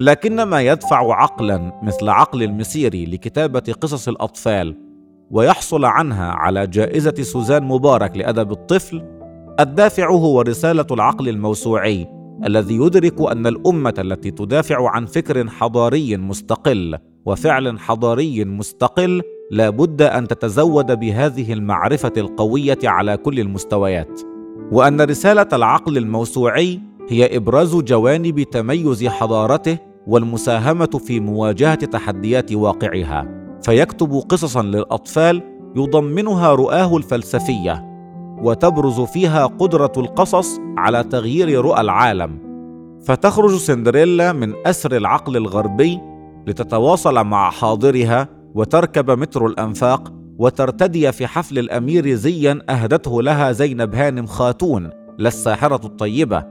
لكن 0.00 0.42
ما 0.42 0.62
يدفع 0.62 1.14
عقلا 1.22 1.80
مثل 1.82 2.08
عقل 2.08 2.42
المسيري 2.42 3.06
لكتابة 3.06 3.74
قصص 3.80 4.08
الأطفال 4.08 4.76
ويحصل 5.30 5.84
عنها 5.84 6.32
على 6.32 6.66
جائزة 6.66 7.14
سوزان 7.22 7.62
مبارك 7.62 8.16
لأدب 8.16 8.52
الطفل 8.52 9.02
الدافع 9.60 10.10
هو 10.10 10.40
رسالة 10.40 10.86
العقل 10.90 11.28
الموسوعي 11.28 12.06
الذي 12.46 12.76
يدرك 12.76 13.20
أن 13.20 13.46
الأمة 13.46 13.94
التي 13.98 14.30
تدافع 14.30 14.90
عن 14.90 15.06
فكر 15.06 15.48
حضاري 15.48 16.16
مستقل 16.16 16.98
وفعل 17.26 17.78
حضاري 17.78 18.44
مستقل 18.44 19.22
لا 19.52 19.70
بد 19.70 20.02
أن 20.02 20.28
تتزود 20.28 20.98
بهذه 21.00 21.52
المعرفة 21.52 22.12
القوية 22.16 22.78
على 22.84 23.16
كل 23.16 23.40
المستويات. 23.40 24.20
وأن 24.72 25.00
رسالة 25.00 25.46
العقل 25.52 25.96
الموسوعي 25.98 26.80
هي 27.08 27.36
إبراز 27.36 27.76
جوانب 27.76 28.42
تميز 28.42 29.06
حضارته 29.06 29.78
والمساهمة 30.06 31.00
في 31.06 31.20
مواجهة 31.20 31.74
تحديات 31.74 32.52
واقعها. 32.52 33.26
فيكتب 33.62 34.22
قصصا 34.28 34.62
للأطفال 34.62 35.42
يضمنها 35.76 36.54
رؤاه 36.54 36.96
الفلسفية 36.96 37.84
وتبرز 38.42 39.00
فيها 39.00 39.46
قدرة 39.46 39.92
القصص 39.96 40.58
على 40.76 41.04
تغيير 41.04 41.60
رؤى 41.60 41.80
العالم. 41.80 42.38
فتخرج 43.04 43.56
سندريلا 43.56 44.32
من 44.32 44.52
أسر 44.66 44.96
العقل 44.96 45.36
الغربي 45.36 46.00
لتتواصل 46.46 47.24
مع 47.24 47.50
حاضرها 47.50 48.41
وتركب 48.54 49.10
مترو 49.10 49.46
الأنفاق 49.46 50.12
وترتدي 50.38 51.12
في 51.12 51.26
حفل 51.26 51.58
الأمير 51.58 52.14
زيا 52.14 52.58
أهدته 52.70 53.22
لها 53.22 53.52
زينب 53.52 53.94
هانم 53.94 54.26
خاتون 54.26 54.90
للساحرة 55.18 55.86
الطيبة. 55.86 56.44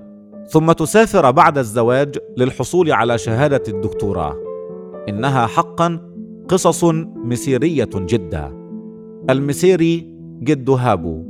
ثم 0.48 0.72
تسافر 0.72 1.32
بعد 1.32 1.58
الزواج 1.58 2.18
للحصول 2.38 2.92
على 2.92 3.18
شهادة 3.18 3.64
الدكتوراه. 3.68 4.36
إنها 5.10 5.48
حقا 5.48 6.00
قصص 6.48 6.84
مسيرية 7.16 7.90
جدا. 7.96 8.52
المسيري 9.30 10.16
جد 10.44 10.70
هابو. 10.70 11.24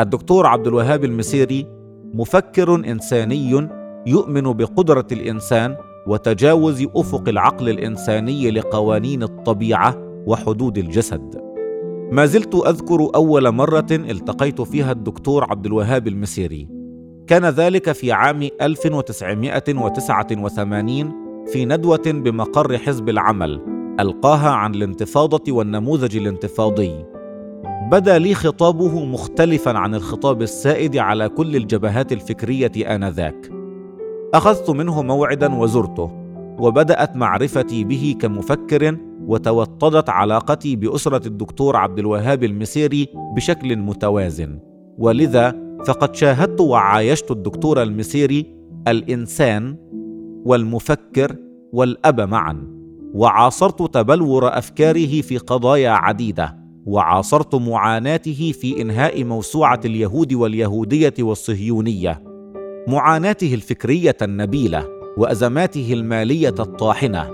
الدكتور 0.00 0.46
عبد 0.46 0.66
الوهاب 0.66 1.04
المسيري 1.04 1.66
مفكر 2.14 2.74
إنساني 2.74 3.68
يؤمن 4.06 4.42
بقدرة 4.42 5.06
الإنسان 5.12 5.76
وتجاوز 6.08 6.86
أفق 6.96 7.28
العقل 7.28 7.68
الإنساني 7.68 8.50
لقوانين 8.50 9.22
الطبيعة 9.22 9.96
وحدود 10.26 10.78
الجسد. 10.78 11.40
ما 12.12 12.26
زلت 12.26 12.54
أذكر 12.54 13.10
أول 13.14 13.50
مرة 13.50 13.86
التقيت 13.90 14.60
فيها 14.60 14.92
الدكتور 14.92 15.44
عبد 15.50 15.66
الوهاب 15.66 16.08
المسيري. 16.08 16.68
كان 17.26 17.44
ذلك 17.44 17.92
في 17.92 18.12
عام 18.12 18.48
1989 18.62 21.12
في 21.46 21.64
ندوة 21.64 22.02
بمقر 22.06 22.78
حزب 22.78 23.08
العمل 23.08 23.60
ألقاها 24.00 24.50
عن 24.50 24.74
الانتفاضة 24.74 25.52
والنموذج 25.52 26.16
الانتفاضي. 26.16 27.04
بدا 27.92 28.18
لي 28.18 28.34
خطابه 28.34 29.04
مختلفا 29.04 29.78
عن 29.78 29.94
الخطاب 29.94 30.42
السائد 30.42 30.96
على 30.96 31.28
كل 31.28 31.56
الجبهات 31.56 32.12
الفكرية 32.12 32.94
آنذاك. 32.94 33.57
أخذت 34.34 34.70
منه 34.70 35.02
موعدا 35.02 35.54
وزرته 35.54 36.10
وبدأت 36.58 37.16
معرفتي 37.16 37.84
به 37.84 38.16
كمفكر 38.20 38.96
وتوطدت 39.26 40.08
علاقتي 40.08 40.76
بأسرة 40.76 41.26
الدكتور 41.26 41.76
عبد 41.76 41.98
الوهاب 41.98 42.44
المسيري 42.44 43.08
بشكل 43.36 43.76
متوازن. 43.76 44.58
ولذا 44.98 45.54
فقد 45.86 46.14
شاهدت 46.14 46.60
وعايشت 46.60 47.30
الدكتور 47.30 47.82
المسيري 47.82 48.46
الإنسان 48.88 49.76
والمفكر 50.44 51.36
والأب 51.72 52.20
معا 52.20 52.78
وعاصرت 53.14 53.94
تبلور 53.94 54.58
أفكاره 54.58 55.20
في 55.20 55.38
قضايا 55.38 55.90
عديدة 55.90 56.58
وعاصرت 56.86 57.54
معاناته 57.54 58.52
في 58.60 58.82
إنهاء 58.82 59.24
موسوعة 59.24 59.80
اليهود 59.84 60.32
واليهودية 60.32 61.14
والصهيونية. 61.20 62.27
معاناته 62.88 63.54
الفكرية 63.54 64.16
النبيلة 64.22 64.88
وأزماته 65.16 65.92
المالية 65.92 66.54
الطاحنة. 66.58 67.30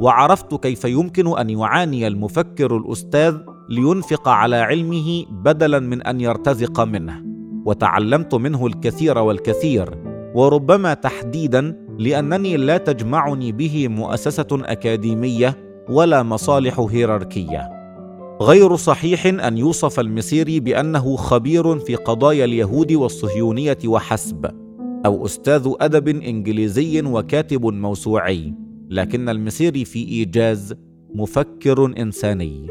وعرفت 0.00 0.54
كيف 0.54 0.84
يمكن 0.84 1.38
أن 1.38 1.50
يعاني 1.50 2.06
المفكر 2.06 2.76
الأستاذ 2.76 3.36
لينفق 3.68 4.28
على 4.28 4.56
علمه 4.56 5.24
بدلا 5.30 5.78
من 5.78 6.02
أن 6.02 6.20
يرتزق 6.20 6.80
منه. 6.80 7.22
وتعلمت 7.66 8.34
منه 8.34 8.66
الكثير 8.66 9.18
والكثير. 9.18 9.98
وربما 10.34 10.94
تحديدا 10.94 11.76
لأنني 11.98 12.56
لا 12.56 12.76
تجمعني 12.76 13.52
به 13.52 13.88
مؤسسة 13.88 14.48
أكاديمية 14.52 15.56
ولا 15.88 16.22
مصالح 16.22 16.80
هيراركية. 16.80 17.68
غير 18.42 18.76
صحيح 18.76 19.26
أن 19.26 19.58
يوصف 19.58 20.00
المسيري 20.00 20.60
بأنه 20.60 21.16
خبير 21.16 21.78
في 21.78 21.94
قضايا 21.94 22.44
اليهود 22.44 22.92
والصهيونية 22.92 23.78
وحسب. 23.86 24.65
أو 25.06 25.24
أستاذ 25.24 25.72
أدب 25.80 26.08
إنجليزي 26.08 27.02
وكاتب 27.02 27.66
موسوعي 27.66 28.54
لكن 28.90 29.28
المسيري 29.28 29.84
في 29.84 29.98
إيجاز 29.98 30.74
مفكر 31.14 31.84
إنساني. 31.98 32.66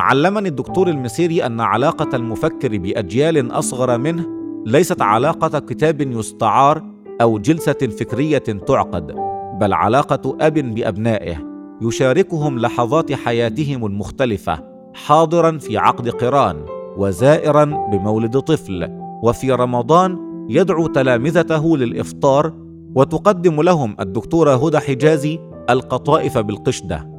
علمني 0.00 0.48
الدكتور 0.48 0.88
المسيري 0.88 1.46
أن 1.46 1.60
علاقة 1.60 2.16
المفكر 2.16 2.78
بأجيال 2.78 3.52
أصغر 3.52 3.98
منه 3.98 4.26
ليست 4.66 5.02
علاقة 5.02 5.58
كتاب 5.58 6.00
يستعار 6.00 6.82
أو 7.20 7.38
جلسة 7.38 7.72
فكرية 7.72 8.38
تعقد 8.38 9.14
بل 9.60 9.72
علاقة 9.72 10.36
أب 10.40 10.54
بأبنائه 10.54 11.36
يشاركهم 11.82 12.58
لحظات 12.58 13.12
حياتهم 13.12 13.86
المختلفة 13.86 14.64
حاضرا 14.94 15.58
في 15.58 15.78
عقد 15.78 16.08
قران 16.08 16.64
وزائرا 16.96 17.64
بمولد 17.64 18.38
طفل 18.38 18.88
وفي 19.22 19.52
رمضان 19.52 20.29
يدعو 20.50 20.86
تلامذته 20.86 21.76
للإفطار 21.76 22.52
وتقدم 22.94 23.62
لهم 23.62 23.96
الدكتوره 24.00 24.66
هدى 24.66 24.78
حجازي 24.78 25.38
القطائف 25.70 26.38
بالقشدة. 26.38 27.10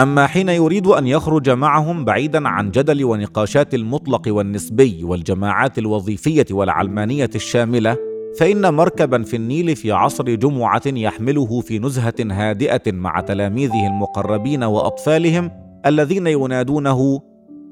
أما 0.00 0.26
حين 0.26 0.48
يريد 0.48 0.86
أن 0.86 1.06
يخرج 1.06 1.50
معهم 1.50 2.04
بعيدا 2.04 2.48
عن 2.48 2.70
جدل 2.70 3.04
ونقاشات 3.04 3.74
المطلق 3.74 4.22
والنسبي 4.26 5.04
والجماعات 5.04 5.78
الوظيفية 5.78 6.46
والعلمانية 6.50 7.30
الشاملة 7.34 7.96
فإن 8.38 8.74
مركبا 8.74 9.22
في 9.22 9.36
النيل 9.36 9.76
في 9.76 9.92
عصر 9.92 10.24
جمعة 10.24 10.82
يحمله 10.86 11.60
في 11.60 11.78
نزهة 11.78 12.14
هادئة 12.20 12.92
مع 12.92 13.20
تلاميذه 13.20 13.86
المقربين 13.86 14.64
وأطفالهم 14.64 15.50
الذين 15.86 16.26
ينادونه 16.26 17.20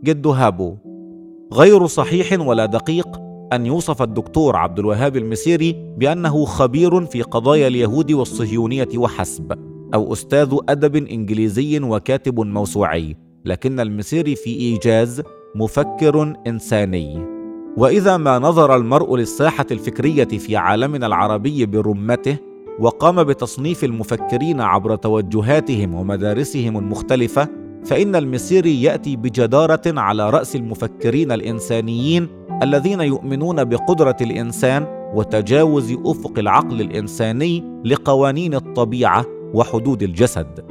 جد 0.04 0.26
هابو 0.26 0.76
غير 1.52 1.86
صحيح 1.86 2.40
ولا 2.40 2.66
دقيق 2.66 3.21
أن 3.52 3.66
يوصف 3.66 4.02
الدكتور 4.02 4.56
عبد 4.56 4.78
الوهاب 4.78 5.16
المسيري 5.16 5.76
بأنه 5.98 6.44
خبير 6.44 7.06
في 7.06 7.22
قضايا 7.22 7.68
اليهود 7.68 8.12
والصهيونية 8.12 8.88
وحسب 8.96 9.52
أو 9.94 10.12
أستاذ 10.12 10.56
أدب 10.68 10.96
إنجليزي 10.96 11.80
وكاتب 11.80 12.40
موسوعي 12.40 13.16
لكن 13.44 13.80
المسيري 13.80 14.36
في 14.36 14.50
إيجاز 14.50 15.22
مفكر 15.54 16.34
إنساني. 16.46 17.26
وإذا 17.76 18.16
ما 18.16 18.38
نظر 18.38 18.76
المرء 18.76 19.16
للساحة 19.16 19.66
الفكرية 19.70 20.24
في 20.24 20.56
عالمنا 20.56 21.06
العربي 21.06 21.66
برمته 21.66 22.36
وقام 22.80 23.24
بتصنيف 23.24 23.84
المفكرين 23.84 24.60
عبر 24.60 24.96
توجهاتهم 24.96 25.94
ومدارسهم 25.94 26.76
المختلفة 26.78 27.48
فإن 27.84 28.16
المسيري 28.16 28.82
يأتي 28.82 29.16
بجدارة 29.16 29.82
على 29.86 30.30
رأس 30.30 30.56
المفكرين 30.56 31.32
الإنسانيين 31.32 32.28
الذين 32.62 33.00
يؤمنون 33.00 33.64
بقدرة 33.64 34.16
الإنسان 34.20 34.86
وتجاوز 35.14 35.92
أفق 36.06 36.38
العقل 36.38 36.80
الإنساني 36.80 37.64
لقوانين 37.84 38.54
الطبيعة 38.54 39.26
وحدود 39.54 40.02
الجسد. 40.02 40.64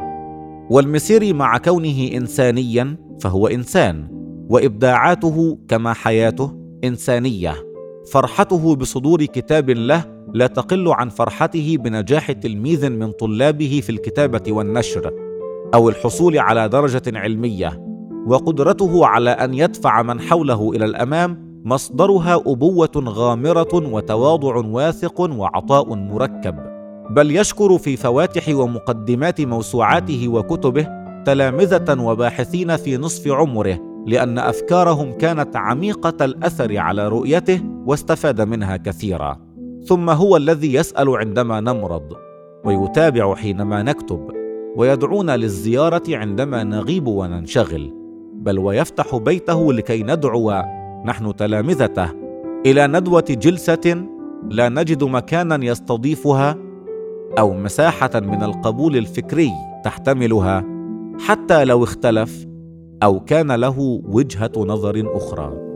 والمسيري 0.70 1.34
مع 1.34 1.58
كونه 1.58 2.10
انسانيا 2.14 2.98
فهو 3.22 3.48
إنسان 3.48 4.08
وإبداعاته 4.50 5.58
كما 5.68 5.94
حياته 5.94 6.58
إنسانية. 6.84 7.54
فرحته 8.12 8.76
بصدور 8.76 9.26
كتاب 9.26 9.70
له 9.70 10.06
لا 10.34 10.48
تقل 10.48 10.88
عن 10.88 11.10
فرحته 11.10 11.78
بنجاح 11.80 12.32
تلميذ 12.32 12.90
من 12.90 13.12
طلابه 13.12 13.82
في 13.84 13.90
الكتابة 13.90 14.52
والنشر. 14.52 15.31
أو 15.74 15.90
الحصول 15.90 16.38
على 16.38 16.70
درجة 16.70 17.02
علمية 17.08 17.86
وقدرته 18.28 19.06
على 19.06 19.30
أن 19.30 19.54
يدفع 19.54 20.02
من 20.02 20.22
حوله 20.22 20.72
إلى 20.72 20.86
الأمام 20.86 21.52
مصدرها 21.66 22.36
أبوة 22.36 22.92
غامرة 22.98 23.74
وتواضع 23.74 24.56
واثق 24.56 25.22
وعطاء 25.22 25.96
مركب. 25.96 26.56
بل 27.10 27.32
يشكر 27.32 27.78
في 27.78 27.98
فواتح 27.98 28.50
ومقدمات 28.50 29.42
موسوعاته 29.42 30.28
وكتبه 30.28 30.88
تلامذة 31.26 32.02
وباحثين 32.02 32.78
في 32.78 32.98
نصف 32.98 33.28
عمره 33.28 33.80
لأن 34.08 34.40
أفكارهم 34.40 35.12
كانت 35.14 35.56
عميقة 35.56 36.26
الأثر 36.26 36.78
على 36.78 37.08
رؤيته 37.08 37.62
واستفاد 37.86 38.42
منها 38.42 38.78
كثيرا. 38.78 39.38
ثم 39.86 40.10
هو 40.10 40.38
الذي 40.38 40.74
يسأل 40.74 41.10
عندما 41.18 41.60
نمرض 41.60 42.14
ويتابع 42.66 43.36
حينما 43.36 43.84
نكتب. 43.84 44.41
ويدعونا 44.76 45.38
للزيارة 45.38 46.04
عندما 46.10 46.64
نغيب 46.64 47.08
وننشغل 47.08 47.94
بل 48.34 48.60
ويفتح 48.60 49.16
بيته 49.16 49.74
لكي 49.74 50.04
ندعو 50.04 50.52
نحن 51.06 51.36
تلامذته. 51.36 52.10
إلى 52.66 52.88
ندوة 52.88 53.26
جلسة 53.30 54.06
لا 54.50 54.70
نجد 54.70 55.04
مكانا 55.04 55.66
يستضيفها 55.66 56.58
أو 57.40 57.54
مساحة 57.54 58.20
من 58.20 58.44
القبول 58.44 58.98
الفكري 58.98 59.52
تحتملها 59.84 60.66
حتى 61.20 61.66
لو 61.66 61.84
اختلف 61.84 62.48
أو 63.04 63.20
كان 63.20 63.52
له 63.52 64.02
وجهة 64.06 64.52
نظر 64.58 65.04
أخرى. 65.16 65.71